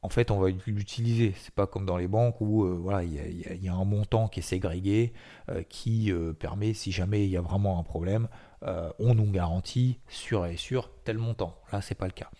En 0.04 0.08
fait, 0.08 0.30
on 0.30 0.40
va 0.40 0.48
l'utiliser. 0.66 1.34
C'est 1.38 1.54
pas 1.54 1.66
comme 1.66 1.86
dans 1.86 1.96
les 1.96 2.08
banques 2.08 2.40
où 2.40 2.64
euh, 2.64 2.76
voilà, 2.80 3.04
il 3.04 3.62
y, 3.62 3.68
a 3.68 3.74
un 3.74 3.84
montant 3.84 4.26
qui 4.26 4.40
est 4.40 4.42
ségrégué, 4.42 5.12
euh, 5.48 5.62
qui 5.68 6.10
euh, 6.10 6.32
permet, 6.32 6.74
si 6.74 6.90
jamais 6.90 7.24
il 7.24 7.30
y 7.30 7.36
a 7.36 7.40
vraiment 7.40 7.78
un 7.78 7.84
problème, 7.84 8.28
on 9.00 9.16
nous 9.16 9.28
garantit 9.28 9.98
sur 10.06 10.46
et 10.46 10.56
sur 10.56 10.88
tel 11.02 11.18
montant. 11.18 11.56
Là, 11.72 11.80
c'est 11.80 11.96
pas 11.96 12.06
le 12.06 12.12
cas. 12.12 12.30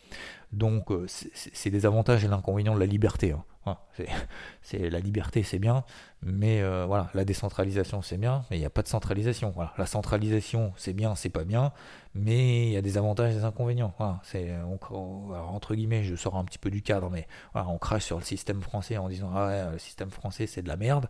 Donc, 0.52 0.90
c'est 1.08 1.70
des 1.70 1.84
avantages 1.84 2.24
et 2.24 2.28
l'inconvénient 2.28 2.76
de 2.76 2.78
la 2.78 2.86
liberté. 2.86 3.32
Hein 3.32 3.44
c'est 4.62 4.90
la 4.90 4.98
liberté, 4.98 5.42
c'est 5.42 5.58
bien, 5.58 5.84
mais 6.22 6.62
euh, 6.62 6.84
voilà, 6.86 7.10
la 7.14 7.24
décentralisation, 7.24 8.02
c'est 8.02 8.16
bien, 8.16 8.44
mais 8.50 8.56
il 8.56 8.60
n'y 8.60 8.66
a 8.66 8.70
pas 8.70 8.82
de 8.82 8.88
centralisation. 8.88 9.54
La 9.78 9.86
centralisation, 9.86 10.72
c'est 10.76 10.92
bien, 10.92 11.14
c'est 11.14 11.28
pas 11.28 11.44
bien, 11.44 11.72
mais 12.14 12.66
il 12.66 12.72
y 12.72 12.76
a 12.76 12.82
des 12.82 12.98
avantages 12.98 13.32
et 13.32 13.36
des 13.36 13.44
inconvénients. 13.44 13.94
Entre 13.98 15.74
guillemets, 15.74 16.02
je 16.02 16.16
sors 16.16 16.36
un 16.36 16.44
petit 16.44 16.58
peu 16.58 16.70
du 16.70 16.82
cadre, 16.82 17.10
mais 17.10 17.28
on 17.54 17.78
crache 17.78 18.04
sur 18.04 18.18
le 18.18 18.24
système 18.24 18.62
français 18.62 18.96
en 18.96 19.08
disant 19.08 19.30
ah 19.34 19.70
le 19.70 19.78
système 19.78 20.10
français 20.10 20.46
c'est 20.46 20.62
de 20.62 20.68
la 20.68 20.76
merde. 20.76 21.08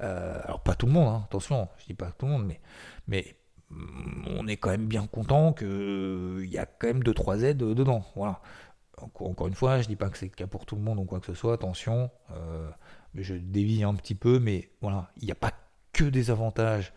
Euh, 0.00 0.40
alors 0.44 0.60
pas 0.60 0.74
tout 0.74 0.86
le 0.86 0.92
monde, 0.92 1.08
hein, 1.08 1.22
attention, 1.24 1.68
je 1.78 1.86
dis 1.86 1.94
pas 1.94 2.10
tout 2.18 2.26
le 2.26 2.32
monde, 2.32 2.46
mais 2.46 2.60
mais 3.08 3.36
mm, 3.70 4.24
on 4.38 4.46
est 4.46 4.56
quand 4.56 4.70
même 4.70 4.86
bien 4.86 5.06
content 5.06 5.52
qu'il 5.52 6.48
y 6.50 6.58
a 6.58 6.66
quand 6.66 6.86
même 6.88 7.02
2-3 7.02 7.42
aides 7.44 7.58
dedans. 7.58 8.04
Voilà 8.14 8.40
encore 9.14 9.48
une 9.48 9.54
fois, 9.54 9.80
je 9.80 9.88
dis 9.88 9.96
pas 9.96 10.08
que 10.08 10.18
c'est 10.18 10.26
le 10.26 10.32
cas 10.32 10.46
pour 10.46 10.66
tout 10.66 10.76
le 10.76 10.82
monde 10.82 10.98
ou 10.98 11.04
quoi 11.04 11.20
que 11.20 11.26
ce 11.26 11.34
soit, 11.34 11.54
attention, 11.54 12.10
euh, 12.32 12.68
je 13.14 13.34
dévie 13.34 13.84
un 13.84 13.94
petit 13.94 14.14
peu, 14.14 14.38
mais 14.38 14.70
voilà, 14.80 15.10
il 15.18 15.24
n'y 15.24 15.32
a 15.32 15.36
pas 15.36 15.52
que 15.92 16.04
des 16.04 16.30
avantages 16.30 16.92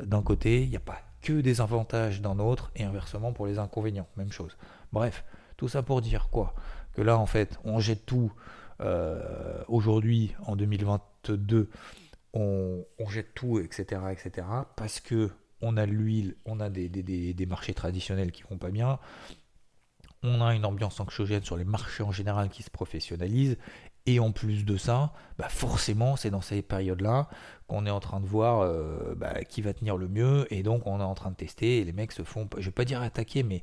d'un 0.00 0.22
côté, 0.22 0.62
il 0.62 0.70
n'y 0.70 0.76
a 0.76 0.80
pas 0.80 1.00
que 1.22 1.40
des 1.40 1.60
avantages 1.60 2.20
d'un 2.20 2.38
autre, 2.38 2.72
et 2.76 2.84
inversement 2.84 3.32
pour 3.32 3.46
les 3.46 3.58
inconvénients, 3.58 4.08
même 4.16 4.32
chose. 4.32 4.56
Bref, 4.92 5.24
tout 5.56 5.68
ça 5.68 5.82
pour 5.82 6.02
dire 6.02 6.28
quoi? 6.30 6.54
Que 6.94 7.00
là, 7.02 7.16
en 7.16 7.26
fait, 7.26 7.58
on 7.64 7.78
jette 7.78 8.04
tout. 8.04 8.32
Euh, 8.80 9.62
aujourd'hui, 9.68 10.34
en 10.44 10.56
2022, 10.56 11.70
on, 12.34 12.84
jette 13.08 13.34
tout, 13.34 13.60
etc., 13.60 14.00
etc., 14.10 14.46
parce 14.76 15.00
que 15.00 15.30
on 15.60 15.76
a 15.76 15.86
l'huile, 15.86 16.34
on 16.44 16.58
a 16.58 16.68
des, 16.68 16.88
des, 16.88 17.46
marchés 17.46 17.72
traditionnels 17.72 18.32
qui 18.32 18.42
vont 18.50 18.58
pas 18.58 18.70
bien, 18.70 18.98
on 20.22 20.40
a 20.40 20.54
une 20.54 20.64
ambiance 20.64 21.00
anxiogène 21.00 21.42
sur 21.42 21.56
les 21.56 21.64
marchés 21.64 22.02
en 22.02 22.12
général 22.12 22.48
qui 22.48 22.62
se 22.62 22.70
professionnalisent. 22.70 23.58
Et 24.06 24.18
en 24.18 24.32
plus 24.32 24.64
de 24.64 24.76
ça, 24.76 25.12
bah 25.38 25.48
forcément, 25.48 26.16
c'est 26.16 26.30
dans 26.30 26.40
ces 26.40 26.60
périodes-là 26.62 27.28
qu'on 27.68 27.86
est 27.86 27.90
en 27.90 28.00
train 28.00 28.18
de 28.20 28.26
voir 28.26 28.60
euh, 28.60 29.14
bah, 29.16 29.44
qui 29.44 29.62
va 29.62 29.72
tenir 29.72 29.96
le 29.96 30.08
mieux. 30.08 30.52
Et 30.52 30.62
donc, 30.62 30.86
on 30.86 30.98
est 30.98 31.04
en 31.04 31.14
train 31.14 31.30
de 31.30 31.36
tester. 31.36 31.78
Et 31.78 31.84
les 31.84 31.92
mecs 31.92 32.12
se 32.12 32.22
font, 32.22 32.48
je 32.58 32.64
vais 32.64 32.72
pas 32.72 32.84
dire 32.84 33.00
attaquer, 33.00 33.42
mais 33.44 33.62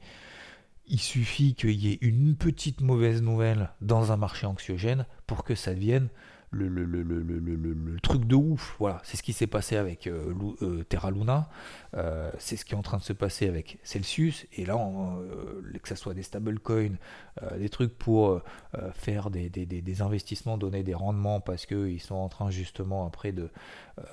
il 0.88 1.00
suffit 1.00 1.56
qu'il 1.56 1.72
y 1.72 1.92
ait 1.92 2.00
une 2.02 2.36
petite 2.36 2.82
mauvaise 2.82 3.22
nouvelle 3.22 3.70
dans 3.82 4.12
un 4.12 4.18
marché 4.18 4.48
anxiogène 4.48 5.06
pour 5.28 5.44
que 5.44 5.56
ça 5.56 5.74
devienne 5.74 6.10
le, 6.52 6.68
le, 6.68 6.84
le, 6.86 7.04
le, 7.04 8.00
truc 8.00 8.26
de 8.26 8.36
ouf. 8.36 8.76
Voilà, 8.80 9.02
c'est 9.04 9.18
ce 9.18 9.24
qui 9.24 9.34
s'est 9.34 9.48
passé 9.48 9.76
avec 9.76 10.08
euh, 10.08 10.34
euh, 10.62 10.84
Terra 10.84 11.12
Luna, 11.12 11.50
euh, 11.96 12.32
c'est 12.40 12.56
ce 12.56 12.66
qui 12.66 12.74
est 12.74 12.78
en 12.78 12.82
train 12.82 12.98
de 12.98 13.04
se 13.04 13.14
passer 13.14 13.48
avec 13.48 13.80
Celsius, 13.84 14.48
et 14.54 14.66
là, 14.66 14.76
que 15.82 15.88
ce 15.88 15.96
soit 15.96 16.14
des 16.14 16.24
stablecoins, 16.24 16.98
des 17.58 17.70
trucs 17.70 17.98
pour 17.98 18.42
faire 18.94 19.30
des, 19.30 19.50
des, 19.50 19.66
des, 19.66 20.02
investissements, 20.02 20.58
donner 20.58 20.84
des 20.84 20.94
rendements, 20.94 21.40
parce 21.40 21.66
qu'ils 21.66 22.02
sont 22.02 22.16
en 22.16 22.30
train 22.30 22.50
justement 22.50 23.06
après 23.06 23.34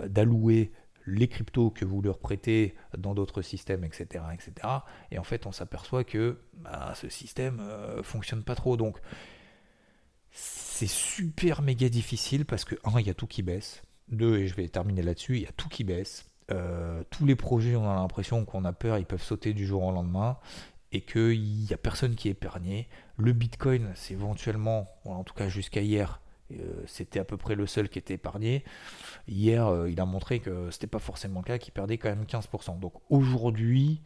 d'allouer 0.07 0.73
les 1.09 1.29
cryptos 1.29 1.71
que 1.71 1.85
vous 1.85 2.03
leur 2.03 2.19
prêtez 2.19 2.75
dans 2.99 3.15
d'autres 3.15 3.41
systèmes, 3.43 3.85
etc., 3.85 4.25
etc. 4.35 4.69
Et 5.13 5.19
en 5.19 5.25
fait, 5.25 5.47
on 5.47 5.53
s'aperçoit 5.53 6.05
que 6.05 6.39
bah, 6.55 6.93
ce 6.97 7.09
système 7.09 7.63
fonctionne 8.03 8.43
pas 8.43 8.55
trop. 8.55 8.77
Donc, 8.77 8.99
c'est 10.37 10.89
super 10.89 11.63
méga 11.63 11.89
difficile 11.89 12.45
parce 12.45 12.67
que, 12.67 12.75
un, 12.85 13.01
il 13.01 13.07
y 13.07 13.11
a 13.11 13.15
tout 13.15 13.27
qui 13.27 13.43
baisse. 13.43 13.83
Deux, 14.09 14.37
et 14.39 14.47
je 14.47 14.55
vais 14.55 14.69
terminer 14.69 15.03
là-dessus, 15.03 15.37
il 15.37 15.43
y 15.43 15.47
a 15.47 15.53
tout 15.53 15.69
qui 15.69 15.85
baisse. 15.85 16.27
Euh, 16.51 17.03
tous 17.11 17.25
les 17.25 17.35
projets, 17.35 17.75
on 17.77 17.91
a 17.91 17.95
l'impression 17.95 18.45
qu'on 18.45 18.65
a 18.67 18.73
peur, 18.73 18.99
ils 18.99 19.07
peuvent 19.07 19.23
sauter 19.23 19.55
du 19.55 19.67
jour 19.67 19.83
au 19.83 19.91
lendemain 19.91 20.39
et 20.93 21.01
qu'il 21.01 21.41
n'y 21.41 21.73
a 21.73 21.79
personne 21.79 22.15
qui 22.15 22.29
est 22.29 22.33
épargné. 22.33 22.89
Le 23.17 23.33
Bitcoin, 23.33 23.91
c'est 23.95 24.13
éventuellement, 24.13 24.89
en 25.07 25.25
tout 25.25 25.35
cas 25.35 25.49
jusqu'à 25.49 25.81
hier, 25.81 26.21
euh, 26.53 26.83
c'était 26.87 27.19
à 27.19 27.25
peu 27.25 27.39
près 27.39 27.55
le 27.55 27.67
seul 27.67 27.89
qui 27.89 27.99
était 27.99 28.15
épargné. 28.15 28.63
Hier, 29.29 29.67
euh, 29.67 29.91
il 29.91 29.99
a 29.99 30.05
montré 30.05 30.41
que 30.41 30.71
c'était 30.71 30.87
pas 30.87 30.99
forcément 30.99 31.41
le 31.41 31.47
cas, 31.47 31.59
qu'il 31.59 31.73
perdait 31.73 31.97
quand 31.97 32.11
même 32.11 32.25
15%. 32.25 32.79
Donc 32.79 32.93
aujourd'hui, 33.09 34.03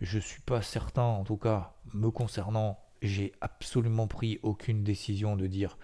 je 0.00 0.18
suis 0.18 0.40
pas 0.40 0.62
certain, 0.62 1.02
en 1.02 1.24
tout 1.24 1.36
cas 1.36 1.74
me 1.92 2.10
concernant, 2.10 2.78
j'ai 3.02 3.32
absolument 3.40 4.06
pris 4.06 4.38
aucune 4.42 4.84
décision 4.84 5.36
de 5.36 5.46
dire 5.46 5.78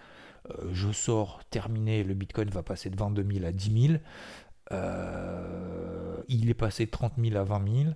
euh, 0.49 0.69
je 0.71 0.91
sors 0.91 1.43
terminé, 1.45 2.03
le 2.03 2.13
Bitcoin 2.13 2.49
va 2.49 2.63
passer 2.63 2.89
de 2.89 2.97
22 2.97 3.25
000 3.33 3.45
à 3.45 3.51
10 3.51 3.87
000. 3.87 3.99
Euh, 4.71 6.17
il 6.27 6.49
est 6.49 6.55
passé 6.55 6.85
de 6.85 6.91
30 6.91 7.13
000 7.19 7.35
à 7.35 7.43
20 7.43 7.83
000. 7.83 7.93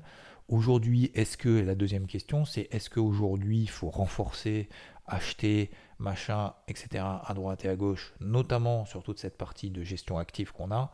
Aujourd'hui, 0.47 1.11
est-ce 1.13 1.37
que, 1.37 1.49
la 1.49 1.75
deuxième 1.75 2.07
question, 2.07 2.43
c'est 2.45 2.67
est-ce 2.71 2.89
qu'aujourd'hui 2.89 3.61
il 3.61 3.69
faut 3.69 3.89
renforcer, 3.89 4.67
acheter, 5.05 5.69
machin, 5.99 6.53
etc., 6.67 7.03
à 7.23 7.33
droite 7.35 7.65
et 7.65 7.69
à 7.69 7.75
gauche, 7.75 8.13
notamment 8.19 8.85
sur 8.85 9.03
toute 9.03 9.19
cette 9.19 9.37
partie 9.37 9.69
de 9.69 9.83
gestion 9.83 10.17
active 10.17 10.51
qu'on 10.51 10.71
a 10.71 10.91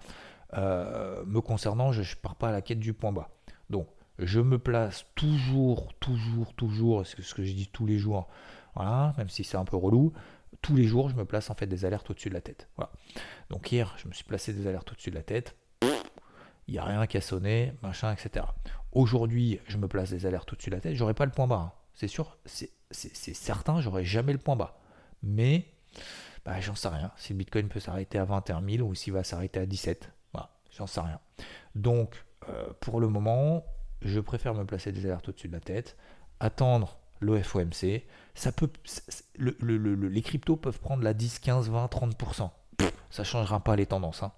euh, 0.56 1.24
Me 1.26 1.40
concernant, 1.40 1.92
je 1.94 2.02
ne 2.02 2.22
pars 2.22 2.36
pas 2.36 2.50
à 2.50 2.52
la 2.52 2.62
quête 2.62 2.80
du 2.80 2.94
point 2.94 3.14
bas. 3.14 3.30
Donc, 3.70 3.88
je 4.20 4.40
me 4.40 4.58
place 4.58 5.06
toujours, 5.16 5.94
toujours, 6.00 6.54
toujours, 6.54 7.06
c'est 7.06 7.22
ce 7.22 7.34
que 7.34 7.44
je 7.44 7.54
dis 7.54 7.68
tous 7.68 7.86
les 7.86 7.98
jours, 7.98 8.28
voilà, 8.76 9.14
même 9.18 9.30
si 9.30 9.44
c'est 9.44 9.58
un 9.58 9.66
peu 9.66 9.78
relou, 9.78 10.14
tous 10.62 10.76
les 10.76 10.86
jours, 10.86 11.10
je 11.10 11.16
me 11.16 11.26
place 11.26 11.50
en 11.50 11.56
fait 11.56 11.68
des 11.68 11.86
alertes 11.86 12.10
au-dessus 12.10 12.30
de 12.30 12.34
la 12.34 12.42
tête. 12.42 12.68
Voilà. 12.76 12.92
Donc 13.50 13.72
hier, 13.72 13.94
je 13.98 14.08
me 14.08 14.14
suis 14.14 14.24
placé 14.24 14.54
des 14.54 14.68
alertes 14.68 14.92
au-dessus 14.92 15.12
de 15.12 15.16
la 15.16 15.24
tête. 15.24 15.56
Il 16.68 16.72
n'y 16.72 16.80
a 16.80 16.84
rien 16.84 17.06
qui 17.06 17.18
a 17.18 17.22
sonné, 17.22 17.74
machin, 17.84 18.12
etc. 18.12 18.46
Aujourd'hui, 18.92 19.60
je 19.68 19.78
me 19.78 19.88
place 19.88 20.10
des 20.10 20.26
alertes 20.26 20.52
au-dessus 20.54 20.72
de 20.72 20.76
la 20.76 20.82
tête. 20.82 20.96
J'aurai 20.96 21.14
pas 21.14 21.26
le 21.26 21.32
point 21.32 21.46
bas. 21.46 21.56
Hein. 21.56 21.72
C'est 21.94 22.08
sûr, 22.08 22.38
c'est 22.46 22.72
certain, 23.34 23.82
j'aurai 23.82 24.04
jamais 24.04 24.34
le 24.34 24.40
point 24.40 24.56
bas. 24.56 24.80
Mais 25.22 25.66
bah, 26.44 26.60
j'en 26.62 26.76
sais 26.76 26.88
rien. 26.88 27.12
Si 27.18 27.34
le 27.34 27.38
Bitcoin 27.38 27.68
peut 27.68 27.80
s'arrêter 27.80 28.18
à 28.18 28.26
21 28.26 28.64
000 28.68 28.88
ou 28.88 28.96
s'il 28.96 29.14
va 29.14 29.24
s'arrêter 29.24 29.60
à 29.60 29.66
17. 29.66 30.12
Voilà, 30.34 30.50
j'en 30.72 30.88
sais 30.88 31.02
rien. 31.02 31.20
Donc, 31.76 32.26
euh, 32.50 32.68
pour 32.80 33.00
le 33.00 33.08
moment, 33.08 33.64
je 34.02 34.20
préfère 34.20 34.54
me 34.54 34.66
placer 34.66 34.92
des 34.92 35.06
alertes 35.06 35.30
au-dessus 35.30 35.48
de 35.48 35.54
la 35.54 35.60
tête, 35.60 35.98
attendre 36.40 36.98
l'OFOMC. 37.22 38.04
Ça 38.34 38.52
peut, 38.52 38.70
les 39.38 40.22
cryptos 40.22 40.56
peuvent 40.56 40.80
prendre 40.80 41.04
la 41.04 41.14
10, 41.14 41.40
15, 41.40 41.70
20, 41.70 41.86
30%. 41.86 42.50
ça 43.10 43.22
ne 43.22 43.26
changera 43.26 43.64
pas 43.64 43.76
les 43.76 43.86
tendances. 43.86 44.24
Hein. 44.24 44.32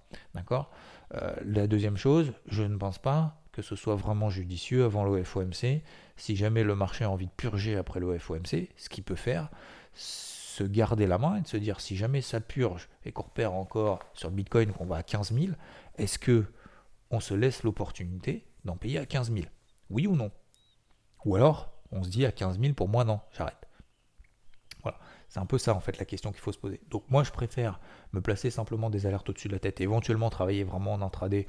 Euh, 1.14 1.36
La 1.46 1.68
deuxième 1.68 1.98
chose, 1.98 2.34
je 2.48 2.64
ne 2.64 2.78
pense 2.78 3.00
pas 3.00 3.42
que 3.52 3.62
ce 3.62 3.76
soit 3.76 3.96
vraiment 3.96 4.30
judicieux 4.30 4.84
avant 4.86 5.04
l'OFOMC. 5.04 5.82
Si 6.16 6.36
jamais 6.36 6.64
le 6.64 6.76
marché 6.76 7.06
a 7.06 7.10
envie 7.10 7.26
de 7.26 7.32
purger 7.32 7.76
après 7.76 8.00
l'OFOMC, 8.00 8.70
ce 8.76 8.90
qu'il 8.90 9.04
peut 9.04 9.16
faire, 9.16 9.50
se 9.94 10.64
garder 10.64 11.08
la 11.08 11.18
main 11.18 11.38
et 11.38 11.42
de 11.42 11.48
se 11.48 11.58
dire 11.58 11.80
si 11.80 11.96
jamais 11.96 12.22
ça 12.22 12.40
purge 12.40 12.88
et 13.06 13.12
qu'on 13.12 13.24
repère 13.24 13.54
encore 13.54 14.00
sur 14.14 14.30
Bitcoin 14.30 14.72
qu'on 14.72 14.86
va 14.86 14.98
à 14.98 15.04
15 15.04 15.34
000, 15.34 15.54
est-ce 15.98 16.20
que 16.20 16.46
on 17.10 17.20
se 17.20 17.34
laisse 17.34 17.64
l'opportunité 17.64 18.46
d'en 18.68 18.78
payer 18.78 19.00
à 19.00 19.06
15 19.06 19.34
000 19.34 19.46
Oui 19.90 20.06
ou 20.06 20.16
non? 20.16 20.32
Ou 21.26 21.36
alors, 21.36 21.74
on 21.92 22.04
se 22.04 22.10
dit 22.10 22.26
à 22.26 22.32
15 22.32 22.60
000 22.60 22.74
pour 22.74 22.90
moi, 22.90 23.04
non, 23.04 23.20
j'arrête. 23.36 23.68
Voilà, 24.84 25.00
c'est 25.28 25.40
un 25.40 25.46
peu 25.46 25.58
ça 25.58 25.74
en 25.74 25.80
fait 25.80 25.98
la 25.98 26.06
question 26.06 26.32
qu'il 26.32 26.42
faut 26.42 26.52
se 26.52 26.60
poser. 26.60 26.80
Donc 26.90 27.04
moi 27.10 27.24
je 27.24 27.32
préfère 27.32 27.80
me 28.14 28.22
placer 28.22 28.52
simplement 28.52 28.90
des 28.90 29.06
alertes 29.08 29.28
au-dessus 29.30 29.48
de 29.48 29.54
la 29.54 29.60
tête 29.60 29.82
éventuellement 29.82 30.30
travailler 30.30 30.64
vraiment 30.64 30.94
en 30.94 31.02
intraday 31.02 31.48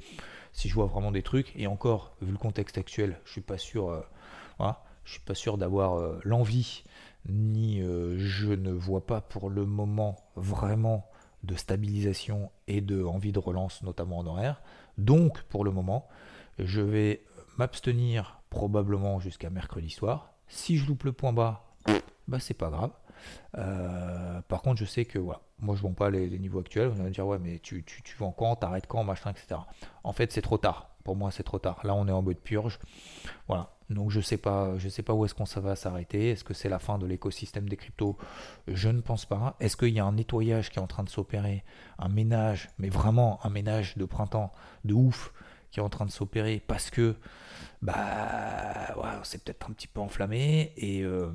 si 0.51 0.67
je 0.67 0.73
vois 0.73 0.87
vraiment 0.87 1.11
des 1.11 1.21
trucs. 1.21 1.53
Et 1.55 1.67
encore, 1.67 2.15
vu 2.21 2.31
le 2.31 2.37
contexte 2.37 2.77
actuel, 2.77 3.19
je 3.25 3.31
suis 3.33 3.41
pas 3.41 3.57
sûr, 3.57 3.89
euh, 3.89 4.71
je 5.03 5.11
suis 5.11 5.21
pas 5.21 5.35
sûr 5.35 5.57
d'avoir 5.57 5.99
euh, 5.99 6.19
l'envie 6.23 6.83
ni 7.27 7.81
euh, 7.81 8.17
je 8.17 8.47
ne 8.47 8.71
vois 8.71 9.05
pas 9.05 9.21
pour 9.21 9.49
le 9.49 9.65
moment 9.65 10.15
vraiment 10.35 11.05
de 11.43 11.55
stabilisation 11.55 12.51
et 12.67 12.81
de 12.81 13.03
envie 13.03 13.31
de 13.31 13.39
relance, 13.39 13.83
notamment 13.83 14.17
en 14.17 14.25
horaire. 14.25 14.61
Donc 14.97 15.43
pour 15.43 15.63
le 15.63 15.71
moment, 15.71 16.07
je 16.59 16.81
vais 16.81 17.23
m'abstenir 17.57 18.41
probablement 18.49 19.19
jusqu'à 19.19 19.49
mercredi 19.49 19.89
soir. 19.89 20.33
Si 20.47 20.77
je 20.77 20.87
loupe 20.87 21.03
le 21.03 21.11
point 21.11 21.33
bas, 21.33 21.75
bah 22.27 22.39
c'est 22.39 22.53
pas 22.53 22.69
grave. 22.69 22.91
Euh, 23.57 24.41
par 24.47 24.61
contre, 24.61 24.79
je 24.79 24.85
sais 24.85 25.05
que 25.05 25.19
voilà, 25.19 25.41
moi 25.59 25.75
je 25.75 25.81
vends 25.81 25.93
pas 25.93 26.09
les, 26.09 26.39
niveaux 26.39 26.59
actuels. 26.59 26.87
Vous 26.87 26.99
allez 26.99 27.09
me 27.09 27.13
dire, 27.13 27.27
ouais, 27.27 27.39
mais 27.39 27.59
tu, 27.59 27.83
tu, 27.83 28.01
tu 28.01 28.15
vends 28.17 28.31
quand, 28.31 28.55
t'arrêtes 28.57 28.87
quand, 28.87 29.03
machin, 29.03 29.31
etc. 29.31 29.61
En 30.03 30.13
fait, 30.13 30.31
c'est 30.31 30.41
trop 30.41 30.57
tard. 30.57 30.89
Pour 31.03 31.15
moi, 31.15 31.31
c'est 31.31 31.43
trop 31.43 31.59
tard. 31.59 31.79
Là, 31.83 31.95
on 31.95 32.07
est 32.07 32.11
en 32.11 32.21
mode 32.21 32.37
purge. 32.37 32.79
Voilà. 33.47 33.71
Donc, 33.89 34.11
je 34.11 34.19
sais 34.19 34.37
sais 34.37 35.03
pas 35.03 35.13
où 35.13 35.25
est-ce 35.25 35.33
qu'on 35.33 35.45
ça 35.45 35.59
va 35.59 35.75
s'arrêter. 35.75 36.29
Est-ce 36.29 36.43
que 36.43 36.53
c'est 36.53 36.69
la 36.69 36.77
fin 36.77 36.99
de 36.99 37.07
l'écosystème 37.07 37.67
des 37.67 37.77
cryptos? 37.77 38.17
Je 38.67 38.89
ne 38.89 39.01
pense 39.01 39.25
pas. 39.25 39.55
Est-ce 39.59 39.75
qu'il 39.75 39.89
y 39.89 39.99
a 39.99 40.05
un 40.05 40.11
nettoyage 40.11 40.69
qui 40.69 40.77
est 40.77 40.81
en 40.81 40.87
train 40.87 41.03
de 41.03 41.09
s'opérer, 41.09 41.63
un 41.97 42.09
ménage, 42.09 42.69
mais 42.77 42.89
vraiment 42.89 43.39
un 43.43 43.49
ménage 43.49 43.97
de 43.97 44.05
printemps 44.05 44.51
de 44.85 44.93
ouf 44.93 45.33
qui 45.71 45.79
est 45.79 45.83
en 45.83 45.89
train 45.89 46.05
de 46.05 46.11
s'opérer 46.11 46.61
parce 46.65 46.89
que 46.89 47.15
bah 47.81 48.95
ouais, 48.97 49.09
c'est 49.23 49.43
peut-être 49.43 49.69
un 49.69 49.73
petit 49.73 49.87
peu 49.87 49.99
enflammé 49.99 50.73
euh, 50.83 51.31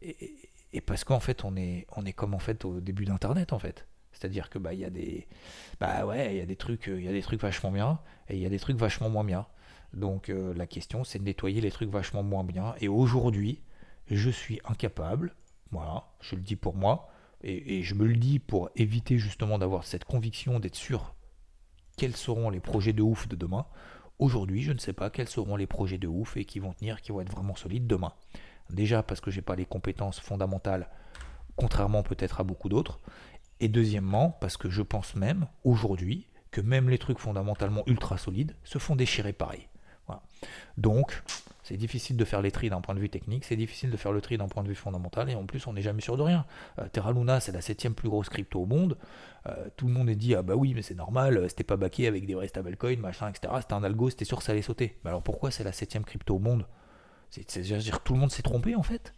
et, 0.00 0.50
et, 0.72 0.80
parce 0.80 1.04
qu'en 1.04 1.20
fait 1.20 1.44
on 1.44 1.56
est 1.56 1.86
on 1.96 2.04
est 2.04 2.12
comme 2.12 2.34
en 2.34 2.38
fait 2.38 2.64
au 2.64 2.80
début 2.80 3.04
d'internet 3.04 3.52
en 3.52 3.58
fait 3.58 3.86
c'est-à-dire 4.12 4.50
que 4.50 4.58
bah 4.58 4.74
il 4.74 4.80
y 4.80 4.84
a 4.84 4.90
des 4.90 5.26
bah 5.80 6.06
ouais 6.06 6.34
il 6.34 6.38
y 6.38 6.40
a 6.40 6.46
des 6.46 6.56
trucs 6.56 6.86
il 6.86 7.02
y 7.02 7.08
a 7.08 7.12
des 7.12 7.22
trucs 7.22 7.40
vachement 7.40 7.70
bien 7.70 7.98
et 8.28 8.36
il 8.36 8.42
y 8.42 8.46
a 8.46 8.50
des 8.50 8.58
trucs 8.58 8.76
vachement 8.76 9.10
moins 9.10 9.24
bien 9.24 9.46
Donc 9.94 10.28
euh, 10.28 10.54
la 10.54 10.66
question, 10.66 11.04
c'est 11.04 11.18
de 11.18 11.24
nettoyer 11.24 11.60
les 11.60 11.70
trucs 11.70 11.90
vachement 11.90 12.22
moins 12.22 12.44
bien. 12.44 12.74
Et 12.80 12.88
aujourd'hui, 12.88 13.62
je 14.10 14.30
suis 14.30 14.60
incapable, 14.64 15.34
voilà, 15.70 16.04
je 16.20 16.34
le 16.34 16.42
dis 16.42 16.56
pour 16.56 16.74
moi, 16.74 17.08
et, 17.44 17.82
je 17.82 17.94
me 17.94 18.06
le 18.06 18.16
dis 18.16 18.38
pour 18.38 18.70
éviter 18.76 19.18
justement 19.18 19.58
d'avoir 19.58 19.84
cette 19.84 20.04
conviction, 20.04 20.60
d'être 20.60 20.76
sûr 20.76 21.14
quels 21.96 22.16
seront 22.16 22.50
les 22.50 22.60
projets 22.60 22.92
de 22.92 23.02
ouf 23.02 23.28
de 23.28 23.36
demain. 23.36 23.66
Aujourd'hui, 24.18 24.62
je 24.62 24.72
ne 24.72 24.78
sais 24.78 24.92
pas 24.92 25.10
quels 25.10 25.28
seront 25.28 25.56
les 25.56 25.66
projets 25.66 25.98
de 25.98 26.08
ouf 26.08 26.36
et 26.36 26.44
qui 26.44 26.58
vont 26.58 26.72
tenir, 26.72 27.00
qui 27.00 27.12
vont 27.12 27.20
être 27.20 27.32
vraiment 27.32 27.56
solides 27.56 27.86
demain. 27.86 28.12
Déjà 28.70 29.02
parce 29.02 29.20
que 29.20 29.30
j'ai 29.30 29.42
pas 29.42 29.56
les 29.56 29.66
compétences 29.66 30.20
fondamentales, 30.20 30.88
contrairement 31.56 32.02
peut-être 32.02 32.40
à 32.40 32.44
beaucoup 32.44 32.68
d'autres. 32.68 33.00
Et 33.60 33.68
deuxièmement, 33.68 34.30
parce 34.40 34.56
que 34.56 34.70
je 34.70 34.82
pense 34.82 35.14
même 35.14 35.46
aujourd'hui 35.64 36.26
que 36.50 36.60
même 36.60 36.88
les 36.88 36.98
trucs 36.98 37.18
fondamentalement 37.18 37.82
ultra 37.86 38.18
solides 38.18 38.56
se 38.64 38.78
font 38.78 38.96
déchirer 38.96 39.32
pareil. 39.32 39.68
Donc, 40.76 41.22
c'est 41.62 41.76
difficile 41.76 42.16
de 42.16 42.24
faire 42.24 42.42
les 42.42 42.50
tris 42.50 42.70
d'un 42.70 42.80
point 42.80 42.94
de 42.94 43.00
vue 43.00 43.08
technique, 43.08 43.44
c'est 43.44 43.56
difficile 43.56 43.90
de 43.90 43.96
faire 43.96 44.12
le 44.12 44.20
tri 44.20 44.36
d'un 44.36 44.48
point 44.48 44.62
de 44.62 44.68
vue 44.68 44.74
fondamental, 44.74 45.30
et 45.30 45.34
en 45.34 45.46
plus, 45.46 45.66
on 45.66 45.72
n'est 45.72 45.82
jamais 45.82 46.00
sûr 46.00 46.16
de 46.16 46.22
rien. 46.22 46.44
Euh, 46.78 46.88
Terra 46.88 47.12
Luna, 47.12 47.40
c'est 47.40 47.52
la 47.52 47.60
septième 47.60 47.94
plus 47.94 48.08
grosse 48.08 48.28
crypto 48.28 48.62
au 48.62 48.66
monde. 48.66 48.98
Euh, 49.46 49.68
tout 49.76 49.86
le 49.86 49.92
monde 49.92 50.08
est 50.08 50.16
dit, 50.16 50.34
ah 50.34 50.42
bah 50.42 50.54
oui, 50.56 50.74
mais 50.74 50.82
c'est 50.82 50.94
normal, 50.94 51.36
euh, 51.36 51.48
c'était 51.48 51.64
pas 51.64 51.76
baqué 51.76 52.06
avec 52.06 52.26
des 52.26 52.34
vrais 52.34 52.48
stablecoins, 52.48 52.96
machin, 52.96 53.28
etc. 53.28 53.52
C'était 53.60 53.74
un 53.74 53.84
algo, 53.84 54.10
c'était 54.10 54.24
sûr 54.24 54.38
que 54.38 54.44
ça 54.44 54.52
allait 54.52 54.62
sauter. 54.62 54.98
Mais 55.04 55.10
alors 55.10 55.22
pourquoi 55.22 55.50
c'est 55.50 55.64
la 55.64 55.72
septième 55.72 56.04
crypto 56.04 56.36
au 56.36 56.38
monde? 56.40 56.66
C'est-à-dire 57.30 58.00
tout 58.00 58.12
le 58.12 58.20
monde 58.20 58.30
s'est 58.30 58.42
trompé 58.42 58.74
en 58.74 58.82
fait 58.82 59.14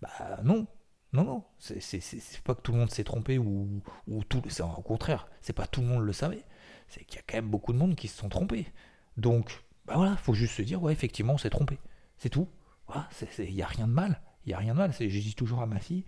Bah 0.00 0.08
non, 0.42 0.66
non, 1.12 1.24
non, 1.24 1.44
c'est 1.58 1.80
pas 2.44 2.54
que 2.54 2.62
tout 2.62 2.72
le 2.72 2.78
monde 2.78 2.90
s'est 2.90 3.04
trompé 3.04 3.36
ou, 3.38 3.82
ou 4.06 4.24
tout. 4.24 4.42
Au 4.60 4.82
contraire, 4.82 5.28
c'est 5.42 5.52
pas 5.52 5.66
tout 5.66 5.82
le 5.82 5.86
monde 5.86 6.04
le 6.04 6.12
savait. 6.14 6.44
C'est 6.88 7.04
qu'il 7.04 7.16
y 7.16 7.18
a 7.18 7.22
quand 7.26 7.36
même 7.36 7.50
beaucoup 7.50 7.72
de 7.74 7.78
monde 7.78 7.94
qui 7.94 8.08
se 8.08 8.18
sont 8.18 8.30
trompés. 8.30 8.66
Donc, 9.18 9.62
bah 9.86 9.94
voilà, 9.96 10.16
faut 10.16 10.34
juste 10.34 10.54
se 10.54 10.62
dire, 10.62 10.82
ouais, 10.82 10.92
effectivement, 10.92 11.34
on 11.34 11.38
s'est 11.38 11.50
trompé. 11.50 11.78
C'est 12.18 12.28
tout. 12.28 12.48
Il 13.38 13.54
n'y 13.54 13.62
a 13.62 13.66
rien 13.66 13.86
de 13.86 13.92
mal. 13.92 14.20
Il 14.44 14.50
n'y 14.50 14.54
a 14.54 14.58
rien 14.58 14.74
de 14.74 14.78
mal. 14.78 14.92
Je 14.92 15.06
dis 15.06 15.34
toujours 15.34 15.60
à 15.60 15.66
ma 15.66 15.78
fille, 15.78 16.04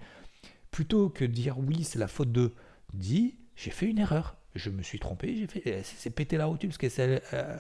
plutôt 0.71 1.09
que 1.09 1.25
de 1.25 1.33
dire 1.33 1.59
oui, 1.59 1.85
c'est 1.85 1.99
la 1.99 2.09
faute 2.09 2.33
de, 2.33 2.53
dis, 2.93 3.39
j'ai 3.57 3.71
fait 3.71 3.87
une 3.87 3.99
erreur. 3.99 4.37
Je 4.55 4.71
me 4.71 4.83
suis 4.83 5.01
trompé, 5.01 5.37
j'ai 5.37 5.49
fait, 5.49 5.83
c'est 5.83 6.11
pété 6.11 6.37
la 6.37 6.47
rotule 6.47 6.69
parce 6.69 6.79
qu'elle 6.79 6.91
s'est 6.91 7.23
euh, 7.33 7.59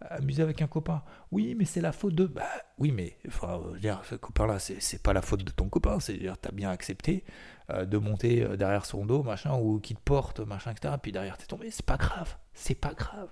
amusée 0.00 0.44
avec 0.44 0.62
un 0.62 0.68
copain. 0.68 1.02
Oui, 1.32 1.56
mais 1.58 1.64
c'est 1.64 1.80
la 1.80 1.90
faute 1.90 2.14
de, 2.14 2.26
bah 2.26 2.44
oui, 2.78 2.92
mais 2.92 3.16
enfin, 3.26 3.60
dire, 3.80 4.00
ce 4.04 4.14
copain-là, 4.14 4.60
c'est 4.60 5.02
pas 5.02 5.12
la 5.12 5.22
faute 5.22 5.42
de 5.42 5.50
ton 5.50 5.68
copain. 5.68 5.98
C'est 5.98 6.14
dire, 6.14 6.38
t'as 6.38 6.52
bien 6.52 6.70
accepté 6.70 7.24
euh, 7.70 7.84
de 7.84 7.98
monter 7.98 8.44
euh, 8.44 8.56
derrière 8.56 8.84
son 8.84 9.04
dos, 9.04 9.24
machin, 9.24 9.58
ou 9.58 9.80
qui 9.80 9.96
te 9.96 10.00
porte, 10.00 10.38
machin, 10.38 10.70
etc. 10.70 10.94
Puis 11.02 11.10
derrière 11.10 11.36
t'es 11.36 11.46
tombé. 11.46 11.72
C'est 11.72 11.86
pas 11.86 11.96
grave. 11.96 12.36
C'est 12.54 12.76
pas 12.76 12.94
grave. 12.94 13.28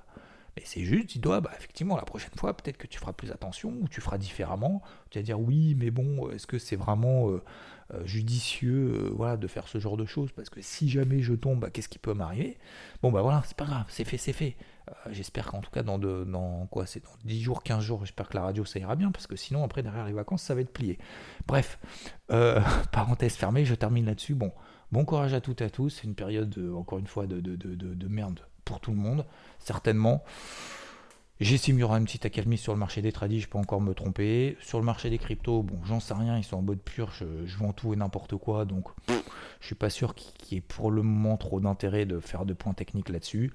Mais 0.57 0.63
c'est 0.65 0.85
juste, 0.85 1.17
il 1.17 1.21
doit, 1.21 1.41
bah, 1.41 1.51
effectivement, 1.57 1.97
la 1.97 2.05
prochaine 2.05 2.31
fois, 2.37 2.57
peut-être 2.57 2.77
que 2.77 2.87
tu 2.87 2.99
feras 2.99 3.13
plus 3.13 3.33
attention 3.33 3.71
ou 3.81 3.89
tu 3.89 4.01
feras 4.01 4.19
différemment. 4.19 4.83
Tu 5.11 5.19
vas 5.19 5.23
dire 5.23 5.41
oui, 5.41 5.75
mais 5.77 5.91
bon, 5.91 6.31
est-ce 6.31 6.47
que 6.47 6.59
c'est 6.59 6.77
vraiment 6.77 7.29
euh, 7.31 7.43
euh, 7.93 8.07
judicieux 8.07 8.93
euh, 8.95 9.11
voilà, 9.15 9.37
de 9.37 9.49
faire 9.49 9.67
ce 9.67 9.79
genre 9.79 9.97
de 9.97 10.05
choses? 10.07 10.31
Parce 10.31 10.51
que 10.51 10.61
si 10.63 10.89
jamais 10.89 11.23
je 11.23 11.35
tombe, 11.35 11.59
bah, 11.59 11.71
qu'est-ce 11.71 11.89
qui 11.89 11.99
peut 11.99 12.15
m'arriver? 12.15 12.57
Bon, 13.03 13.11
bah 13.11 13.23
voilà, 13.23 13.43
c'est 13.47 13.57
pas 13.57 13.65
grave, 13.65 13.87
c'est 13.89 14.05
fait, 14.05 14.17
c'est 14.19 14.33
fait. 14.33 14.57
j'espère 15.11 15.47
qu'en 15.47 15.61
tout 15.61 15.73
cas, 15.73 15.83
dans, 15.83 15.99
de, 15.99 16.25
dans 16.25 16.67
quoi 16.67 16.87
C'est 16.87 17.03
dans 17.03 17.11
10 17.25 17.43
jours, 17.43 17.65
15 17.65 17.83
jours, 17.83 18.01
j'espère 18.05 18.29
que 18.29 18.37
la 18.37 18.43
radio 18.45 18.65
ça 18.65 18.79
ira 18.79 18.95
bien, 18.95 19.11
parce 19.11 19.27
que 19.27 19.37
sinon, 19.37 19.65
après, 19.65 19.83
derrière 19.83 20.07
les 20.07 20.13
vacances, 20.13 20.43
ça 20.43 20.55
va 20.55 20.61
être 20.61 20.73
plié. 20.73 20.99
Bref, 21.49 21.81
parenthèse 22.93 23.35
fermée, 23.35 23.65
je 23.65 23.75
termine 23.75 24.07
là-dessus. 24.07 24.35
Bon, 24.35 24.53
bon 24.93 25.05
courage 25.05 25.35
à 25.35 25.41
toutes 25.41 25.63
et 25.63 25.65
à 25.65 25.71
tous. 25.71 25.91
C'est 25.91 26.05
une 26.05 26.15
période, 26.15 26.57
encore 26.77 26.99
une 27.01 27.09
fois, 27.09 27.27
de, 27.27 27.41
de, 27.41 27.57
de 27.57 28.09
merde 28.09 28.41
pour 28.65 28.81
tout 28.81 28.91
le 28.91 28.97
monde, 28.97 29.25
certainement. 29.59 30.25
J'estime 31.41 31.75
qu'il 31.75 31.81
y 31.81 31.85
aura 31.85 31.99
une 31.99 32.05
petite 32.05 32.27
accalmie 32.27 32.57
sur 32.57 32.73
le 32.73 32.79
marché 32.79 33.03
des 33.03 33.11
tradis, 33.11 33.41
je 33.41 33.49
peux 33.49 33.59
encore 33.59 33.81
me 33.81 33.93
tromper. 33.93 34.57
Sur 34.61 34.79
le 34.79 34.85
marché 34.85 35.11
des 35.11 35.19
cryptos, 35.19 35.63
bon, 35.65 35.79
j'en 35.85 35.99
sais 35.99 36.15
rien, 36.15 36.39
ils 36.39 36.45
sont 36.45 36.57
en 36.57 36.63
mode 36.63 36.81
pur, 36.81 37.11
je, 37.11 37.25
vends 37.59 37.73
tout 37.73 37.93
et 37.93 37.97
n'importe 37.97 38.37
quoi, 38.37 38.65
donc 38.65 38.87
je 39.61 39.67
suis 39.67 39.75
pas 39.75 39.91
sûr 39.91 40.15
qu'il 40.15 40.55
y 40.55 40.59
ait 40.59 40.61
pour 40.61 40.93
le 40.93 41.03
moment 41.03 41.37
trop 41.37 41.61
d'intérêt 41.61 42.07
de 42.07 42.21
faire 42.21 42.47
de 42.47 42.55
points 42.55 42.73
techniques 42.73 43.09
là-dessus. 43.09 43.53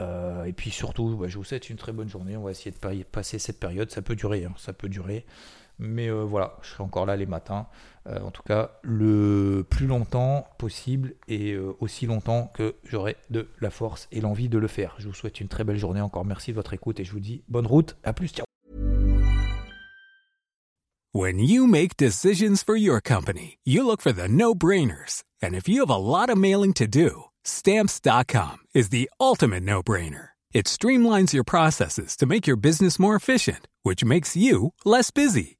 Euh, 0.00 0.44
et 0.44 0.54
puis 0.54 0.70
surtout, 0.70 1.22
je 1.26 1.36
vous 1.36 1.44
souhaite 1.44 1.68
une 1.68 1.76
très 1.76 1.92
bonne 1.92 2.08
journée, 2.08 2.38
on 2.38 2.42
va 2.42 2.52
essayer 2.52 2.70
de 2.70 3.02
passer 3.04 3.38
cette 3.38 3.60
période, 3.60 3.90
ça 3.90 4.00
peut 4.00 4.16
durer, 4.16 4.46
hein, 4.46 4.54
ça 4.56 4.72
peut 4.72 4.88
durer. 4.88 5.26
Mais 5.80 6.08
euh, 6.08 6.24
voilà, 6.24 6.56
je 6.62 6.68
serai 6.68 6.82
encore 6.82 7.06
là 7.06 7.16
les 7.16 7.26
matins. 7.26 7.66
Euh, 8.06 8.20
en 8.20 8.30
tout 8.30 8.42
cas, 8.42 8.78
le 8.82 9.66
plus 9.68 9.86
longtemps 9.86 10.46
possible 10.58 11.14
et 11.26 11.52
euh, 11.52 11.74
aussi 11.80 12.06
longtemps 12.06 12.50
que 12.54 12.76
j'aurai 12.84 13.16
de 13.30 13.48
la 13.60 13.70
force 13.70 14.06
et 14.12 14.20
l'envie 14.20 14.48
de 14.48 14.58
le 14.58 14.68
faire. 14.68 14.94
Je 14.98 15.08
vous 15.08 15.14
souhaite 15.14 15.40
une 15.40 15.48
très 15.48 15.64
belle 15.64 15.78
journée. 15.78 16.00
Encore 16.00 16.24
merci 16.24 16.50
de 16.50 16.56
votre 16.56 16.74
écoute 16.74 17.00
et 17.00 17.04
je 17.04 17.12
vous 17.12 17.20
dis 17.20 17.42
bonne 17.48 17.66
route. 17.66 17.96
À 18.04 18.12
plus. 18.12 18.28
Ciao. 18.28 18.44
When 21.12 21.40
you 21.40 21.66
make 21.66 21.96
decisions 21.96 22.62
for 22.62 22.76
your 22.76 23.00
company, 23.00 23.58
you 23.64 23.84
look 23.84 24.00
for 24.00 24.12
the 24.12 24.28
no-brainers. 24.28 25.24
And 25.42 25.54
if 25.54 25.68
you 25.68 25.80
have 25.80 25.90
a 25.90 25.96
lot 25.96 26.30
of 26.30 26.38
mailing 26.38 26.72
to 26.74 26.86
do, 26.86 27.24
stamps.com 27.42 28.58
is 28.74 28.90
the 28.90 29.10
ultimate 29.18 29.64
no-brainer. 29.64 30.28
It 30.52 30.66
streamlines 30.66 31.32
your 31.32 31.42
processes 31.42 32.16
to 32.16 32.26
make 32.26 32.46
your 32.46 32.56
business 32.56 32.98
more 32.98 33.16
efficient, 33.16 33.66
which 33.82 34.04
makes 34.04 34.36
you 34.36 34.72
less 34.84 35.10
busy. 35.10 35.59